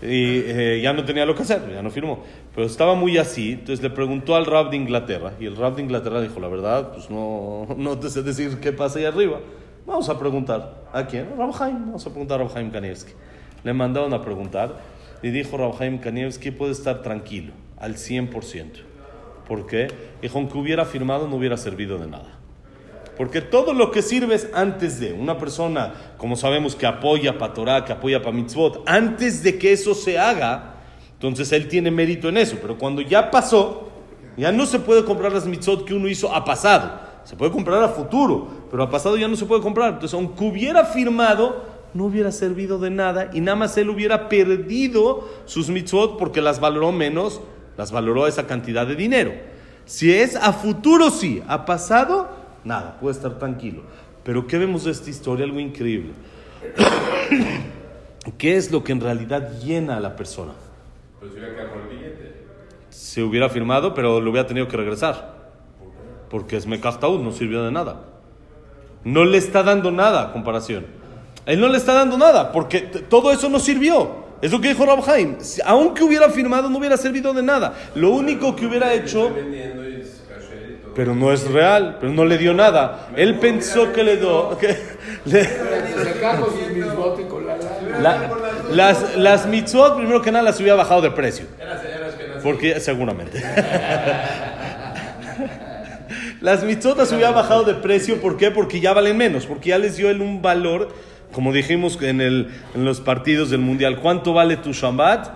Y 0.00 0.42
eh, 0.46 0.80
ya 0.80 0.92
no 0.92 1.04
tenía 1.04 1.26
lo 1.26 1.34
que 1.34 1.42
hacer, 1.42 1.60
ya 1.72 1.82
no 1.82 1.90
firmó. 1.90 2.22
Pero 2.54 2.68
estaba 2.68 2.94
muy 2.94 3.18
así, 3.18 3.52
entonces 3.52 3.82
le 3.82 3.90
preguntó 3.90 4.36
al 4.36 4.46
rab 4.46 4.70
de 4.70 4.76
Inglaterra, 4.76 5.32
y 5.40 5.46
el 5.46 5.56
rab 5.56 5.74
de 5.74 5.82
Inglaterra 5.82 6.20
dijo, 6.20 6.38
la 6.38 6.46
verdad, 6.46 6.92
pues 6.92 7.10
no, 7.10 7.66
no 7.76 7.98
te 7.98 8.08
sé 8.08 8.22
decir 8.22 8.60
qué 8.60 8.72
pasa 8.72 9.00
ahí 9.00 9.06
arriba. 9.06 9.40
Vamos 9.86 10.08
a 10.08 10.16
preguntar, 10.16 10.84
¿a 10.92 11.04
quién? 11.04 11.26
A 11.32 11.36
Rab 11.36 11.50
vamos 11.58 12.06
a 12.06 12.10
preguntar 12.10 12.40
a 12.40 12.44
Rab 12.44 12.56
Haim 12.56 12.70
Kanievski. 12.70 13.12
Le 13.64 13.72
mandaron 13.72 14.14
a 14.14 14.22
preguntar, 14.22 14.76
y 15.22 15.30
dijo 15.30 15.56
Rabhaim 15.56 15.98
Kanievski, 15.98 16.50
puede 16.50 16.72
estar 16.72 17.02
tranquilo, 17.02 17.52
al 17.78 17.96
100%. 17.96 18.82
¿Por 19.46 19.66
qué? 19.66 19.88
Dijo, 20.20 20.38
aunque 20.38 20.58
hubiera 20.58 20.84
firmado, 20.84 21.28
no 21.28 21.36
hubiera 21.36 21.56
servido 21.56 21.98
de 21.98 22.08
nada. 22.08 22.38
Porque 23.16 23.40
todo 23.40 23.72
lo 23.72 23.90
que 23.90 24.02
sirve 24.02 24.34
es 24.34 24.48
antes 24.52 25.00
de 25.00 25.12
una 25.12 25.38
persona, 25.38 25.94
como 26.18 26.36
sabemos, 26.36 26.76
que 26.76 26.86
apoya 26.86 27.38
para 27.38 27.54
Torah, 27.54 27.84
que 27.84 27.92
apoya 27.92 28.20
para 28.20 28.36
mitzvot, 28.36 28.82
antes 28.86 29.42
de 29.42 29.58
que 29.58 29.72
eso 29.72 29.94
se 29.94 30.18
haga, 30.18 30.74
entonces 31.14 31.50
él 31.52 31.68
tiene 31.68 31.90
mérito 31.90 32.28
en 32.28 32.36
eso. 32.36 32.58
Pero 32.60 32.76
cuando 32.76 33.00
ya 33.00 33.30
pasó, 33.30 33.88
ya 34.36 34.52
no 34.52 34.66
se 34.66 34.80
puede 34.80 35.04
comprar 35.04 35.32
las 35.32 35.46
mitzvot 35.46 35.86
que 35.86 35.94
uno 35.94 36.08
hizo 36.08 36.34
a 36.34 36.44
pasado. 36.44 37.06
Se 37.24 37.36
puede 37.36 37.50
comprar 37.50 37.82
a 37.82 37.88
futuro, 37.88 38.48
pero 38.70 38.82
a 38.82 38.90
pasado 38.90 39.16
ya 39.16 39.26
no 39.28 39.36
se 39.36 39.46
puede 39.46 39.62
comprar. 39.62 39.94
Entonces, 39.94 40.14
aunque 40.14 40.44
hubiera 40.44 40.84
firmado, 40.84 41.75
no 41.96 42.04
hubiera 42.04 42.30
servido 42.30 42.78
de 42.78 42.90
nada 42.90 43.30
y 43.32 43.40
nada 43.40 43.56
más 43.56 43.76
él 43.78 43.90
hubiera 43.90 44.28
perdido 44.28 45.28
sus 45.46 45.68
mitzvot 45.70 46.18
porque 46.18 46.40
las 46.40 46.60
valoró 46.60 46.92
menos, 46.92 47.40
las 47.76 47.90
valoró 47.90 48.26
esa 48.26 48.46
cantidad 48.46 48.86
de 48.86 48.96
dinero. 48.96 49.32
Si 49.86 50.12
es 50.12 50.36
a 50.36 50.52
futuro, 50.52 51.10
sí, 51.10 51.42
a 51.46 51.64
pasado, 51.64 52.28
nada, 52.64 52.98
puede 53.00 53.16
estar 53.16 53.38
tranquilo. 53.38 53.82
Pero 54.24 54.46
¿qué 54.46 54.58
vemos 54.58 54.84
de 54.84 54.90
esta 54.90 55.08
historia? 55.08 55.44
Algo 55.44 55.60
increíble. 55.60 56.12
¿Qué 58.38 58.56
es 58.56 58.72
lo 58.72 58.82
que 58.82 58.92
en 58.92 59.00
realidad 59.00 59.60
llena 59.60 59.96
a 59.96 60.00
la 60.00 60.16
persona? 60.16 60.52
Pues 61.20 61.32
hubiera 61.32 61.54
quedado 61.54 61.80
el 61.82 61.96
billete. 61.96 62.34
Se 62.90 63.22
hubiera 63.22 63.48
firmado, 63.48 63.94
pero 63.94 64.20
lo 64.20 64.30
hubiera 64.30 64.46
tenido 64.46 64.66
que 64.66 64.76
regresar. 64.76 65.36
Porque 66.28 66.56
es 66.56 66.66
Mekachtaud, 66.66 67.20
no 67.20 67.30
sirvió 67.30 67.62
de 67.62 67.70
nada. 67.70 68.02
No 69.04 69.24
le 69.24 69.38
está 69.38 69.62
dando 69.62 69.92
nada 69.92 70.22
a 70.22 70.32
comparación. 70.32 70.86
Él 71.46 71.60
no 71.60 71.68
le 71.68 71.78
está 71.78 71.94
dando 71.94 72.18
nada, 72.18 72.52
porque 72.52 72.80
todo 72.80 73.32
eso 73.32 73.48
no 73.48 73.60
sirvió. 73.60 74.26
Es 74.42 74.52
lo 74.52 74.60
que 74.60 74.68
dijo 74.68 74.84
Rab 74.84 75.08
Haim. 75.08 75.38
Aunque 75.64 76.02
hubiera 76.02 76.28
firmado, 76.28 76.68
no 76.68 76.78
hubiera 76.78 76.96
servido 76.96 77.32
de 77.32 77.42
nada. 77.42 77.74
Lo 77.94 78.10
único 78.10 78.54
que 78.54 78.66
hubiera 78.66 78.92
hecho. 78.92 79.32
Pero 80.94 81.14
no 81.14 81.32
es 81.32 81.46
real, 81.50 81.98
pero 82.00 82.12
no 82.12 82.24
le 82.24 82.36
dio 82.36 82.52
nada. 82.52 83.08
Él 83.16 83.38
pensó 83.38 83.92
que 83.92 84.02
le 84.02 84.16
dio. 84.16 84.58
Que 84.58 84.76
le, 85.24 85.48
la, 88.00 88.30
las, 88.70 89.16
las 89.16 89.46
mitzvot, 89.46 89.96
primero 89.96 90.20
que 90.22 90.32
nada, 90.32 90.44
las 90.44 90.58
hubiera 90.58 90.74
bajado 90.74 91.02
de 91.02 91.10
precio. 91.10 91.46
Porque, 92.42 92.80
seguramente. 92.80 93.42
Las 96.40 96.62
mitzotas 96.62 97.10
hubieran 97.12 97.34
bajado 97.34 97.64
de 97.64 97.74
precio, 97.74 98.20
¿por 98.20 98.36
qué? 98.36 98.50
Porque 98.50 98.78
ya 98.78 98.92
valen 98.92 99.16
menos, 99.16 99.46
porque 99.46 99.70
ya 99.70 99.78
les 99.78 99.96
dio 99.96 100.10
él 100.10 100.20
un 100.20 100.42
valor, 100.42 100.90
como 101.36 101.52
dijimos 101.52 101.98
en, 102.00 102.22
el, 102.22 102.48
en 102.74 102.86
los 102.86 103.02
partidos 103.02 103.50
del 103.50 103.60
Mundial. 103.60 104.00
¿Cuánto 104.00 104.32
vale 104.32 104.56
tu 104.56 104.72
Shabbat? 104.72 105.28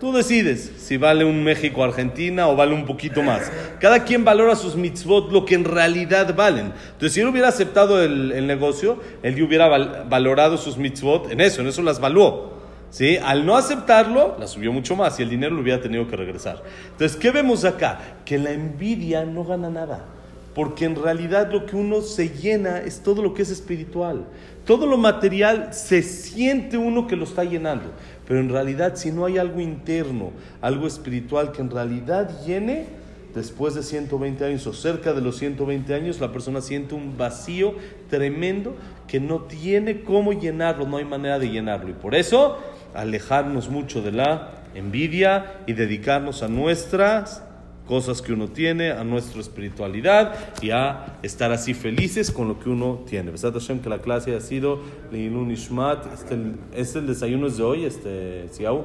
Tú 0.00 0.12
decides 0.12 0.72
si 0.78 0.96
vale 0.96 1.24
un 1.24 1.44
México-Argentina 1.44 2.48
o 2.48 2.56
vale 2.56 2.74
un 2.74 2.84
poquito 2.84 3.22
más. 3.22 3.52
Cada 3.78 4.02
quien 4.02 4.24
valora 4.24 4.56
sus 4.56 4.74
mitzvot 4.74 5.30
lo 5.30 5.44
que 5.44 5.54
en 5.54 5.64
realidad 5.64 6.34
valen. 6.34 6.72
Entonces, 6.86 7.12
si 7.12 7.20
él 7.20 7.28
hubiera 7.28 7.46
aceptado 7.46 8.02
el, 8.02 8.32
el 8.32 8.48
negocio, 8.48 9.00
él 9.22 9.40
hubiera 9.40 9.68
val- 9.68 10.06
valorado 10.08 10.56
sus 10.56 10.78
mitzvot 10.78 11.30
en 11.30 11.40
eso, 11.40 11.60
en 11.60 11.68
eso 11.68 11.80
las 11.80 12.00
valuó. 12.00 12.56
¿Sí? 12.90 13.16
Al 13.22 13.46
no 13.46 13.56
aceptarlo, 13.56 14.36
la 14.40 14.48
subió 14.48 14.72
mucho 14.72 14.96
más 14.96 15.20
y 15.20 15.22
el 15.22 15.30
dinero 15.30 15.54
lo 15.54 15.60
hubiera 15.60 15.80
tenido 15.80 16.08
que 16.08 16.16
regresar. 16.16 16.60
Entonces, 16.90 17.16
¿qué 17.16 17.30
vemos 17.30 17.64
acá? 17.64 18.00
Que 18.24 18.36
la 18.36 18.50
envidia 18.50 19.24
no 19.24 19.44
gana 19.44 19.70
nada. 19.70 20.06
Porque 20.54 20.86
en 20.86 20.96
realidad 20.96 21.52
lo 21.52 21.66
que 21.66 21.76
uno 21.76 22.00
se 22.00 22.30
llena 22.30 22.78
es 22.78 23.02
todo 23.02 23.22
lo 23.22 23.34
que 23.34 23.42
es 23.42 23.50
espiritual. 23.50 24.24
Todo 24.66 24.84
lo 24.86 24.98
material 24.98 25.72
se 25.72 26.02
siente 26.02 26.76
uno 26.76 27.06
que 27.06 27.14
lo 27.14 27.24
está 27.24 27.44
llenando. 27.44 27.92
Pero 28.26 28.40
en 28.40 28.48
realidad 28.48 28.96
si 28.96 29.12
no 29.12 29.24
hay 29.24 29.38
algo 29.38 29.60
interno, 29.60 30.32
algo 30.60 30.88
espiritual 30.88 31.52
que 31.52 31.62
en 31.62 31.70
realidad 31.70 32.44
llene, 32.44 32.86
después 33.32 33.76
de 33.76 33.84
120 33.84 34.44
años 34.44 34.66
o 34.66 34.72
cerca 34.72 35.12
de 35.12 35.20
los 35.20 35.36
120 35.38 35.94
años, 35.94 36.20
la 36.20 36.32
persona 36.32 36.60
siente 36.60 36.96
un 36.96 37.16
vacío 37.16 37.76
tremendo 38.10 38.74
que 39.06 39.20
no 39.20 39.42
tiene 39.42 40.02
cómo 40.02 40.32
llenarlo, 40.32 40.84
no 40.84 40.96
hay 40.96 41.04
manera 41.04 41.38
de 41.38 41.48
llenarlo. 41.48 41.90
Y 41.90 41.94
por 41.94 42.16
eso, 42.16 42.58
alejarnos 42.92 43.68
mucho 43.68 44.02
de 44.02 44.10
la 44.10 44.62
envidia 44.74 45.60
y 45.66 45.74
dedicarnos 45.74 46.42
a 46.42 46.48
nuestras 46.48 47.45
cosas 47.86 48.20
que 48.20 48.32
uno 48.32 48.48
tiene, 48.48 48.90
a 48.90 49.04
nuestra 49.04 49.40
espiritualidad 49.40 50.34
y 50.60 50.70
a 50.70 51.18
estar 51.22 51.52
así 51.52 51.74
felices 51.74 52.30
con 52.30 52.48
lo 52.48 52.58
que 52.58 52.68
uno 52.68 53.00
tiene. 53.06 53.30
Besat 53.30 53.54
Hashem, 53.54 53.80
que 53.80 53.88
la 53.88 53.98
clase 53.98 54.34
ha 54.34 54.40
sido 54.40 54.80
Leilun 55.10 55.50
Ishmat. 55.50 56.12
Este, 56.12 56.36
este 56.74 56.98
el 56.98 57.06
desayuno 57.06 57.46
es 57.46 57.56
de 57.56 57.62
hoy, 57.62 57.84
este, 57.84 58.48
Siau. 58.50 58.84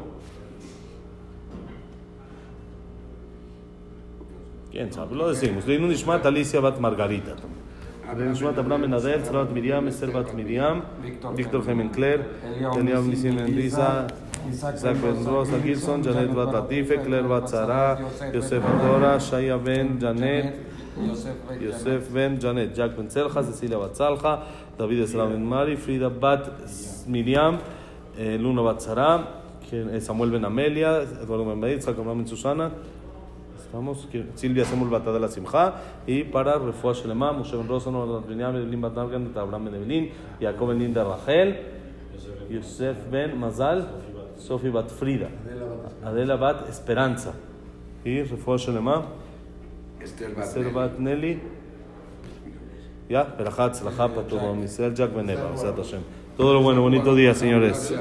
¿Quién 4.71 4.93
sabe? 4.93 5.15
Lo 5.15 5.29
decimos. 5.29 5.67
Leilun 5.67 5.91
Ishmat, 5.91 6.25
Alicia 6.25 6.59
Bat 6.59 6.79
Margarita. 6.79 7.35
Ben 8.13 8.93
Adel, 8.93 9.23
Sarah 9.23 9.43
Bat 9.43 9.51
Miriam, 9.51 9.87
Esther 9.87 10.11
Bat 10.11 10.33
Miriam, 10.33 10.83
Víctor 11.35 11.63
Gemen 11.63 11.89
Claire, 11.89 12.25
Eliab 12.75 13.05
Nisim 13.05 13.37
Elisa, 13.37 14.07
Isaac 14.49 14.97
Ben 15.01 15.23
Rosa 15.25 15.57
Gilson, 15.59 16.01
Janet 16.03 16.33
Bat 16.35 16.53
Latife, 16.53 16.97
Claire 17.03 17.27
Bat 17.27 17.47
Zara, 17.49 17.99
Yosef 18.33 18.63
Adora, 18.63 19.19
Shaya 19.19 19.57
Ben 19.63 19.99
Janet, 19.99 20.55
Yosef 21.61 22.09
Ben 22.13 22.39
Janet, 22.39 22.73
Jack 22.75 22.95
Ben 22.95 23.07
Selja, 23.09 23.43
Cecilia 23.43 23.77
Bat 23.77 23.95
Salja, 23.95 24.39
David 24.77 25.07
Ben 25.13 25.43
Mari, 25.43 25.75
Frida 25.75 26.09
Bat 26.09 26.51
Miriam, 27.07 27.59
eh, 28.17 28.37
Luna 28.37 28.61
Bat 28.63 28.81
Zara, 28.81 29.27
que- 29.69 29.95
eh, 29.95 29.99
Samuel 30.01 30.31
Ben 30.31 30.43
Amelia, 30.45 31.01
Eduardo 31.23 31.45
Ben 31.45 31.59
Baid, 31.61 31.77
Isaac 31.79 31.97
Abraham 31.97 32.17
Ben 32.19 32.27
Susana, 32.27 32.71
Silvia 34.35 34.65
Semul 34.65 34.89
Batá 34.89 35.13
de 35.13 35.19
la 35.19 35.27
Simja 35.29 35.75
y 36.05 36.23
para 36.25 36.57
Refuah 36.59 36.93
Shelema, 36.93 37.31
Moshe 37.31 37.55
Ben 37.55 37.67
Rosa, 37.69 37.89
Noah 37.89 38.21
Binyamin, 38.27 38.61
Evelyn 38.63 38.81
Bat 38.81 38.95
Nargan, 38.95 39.27
Abraham 39.35 39.65
Ben 39.65 39.75
Evelyn, 39.75 40.09
Jacob 40.41 40.67
Ben 40.69 40.79
Linda 40.79 41.03
Rachel, 41.05 41.55
Yosef 42.49 42.97
Ben 43.09 43.39
Mazal, 43.39 43.87
Sofi 44.41 44.69
Bat 44.69 44.89
Frida, 44.89 45.29
Adela 46.03 46.35
Bat 46.35 46.69
Esperanza. 46.69 47.33
Y 48.03 48.23
Refuah 48.23 48.57
Shelema, 48.57 49.05
Esther 50.01 50.33
Bat 50.33 50.45
Esther 50.45 50.73
Bat 50.73 50.97
Nelly, 50.97 51.39
ya, 53.07 53.23
Berajat, 53.23 53.79
para 53.83 54.09
todo 54.09 54.55
Israel, 54.63 54.95
Jack 54.95 55.13
Ben 55.13 55.29
Eva, 55.29 55.51
Besat 55.51 55.77
Hashem. 55.77 56.01
Todo 56.35 56.55
lo 56.55 56.61
bueno, 56.63 56.81
bonito 56.81 57.13
día, 57.13 57.35
señores. 57.35 57.93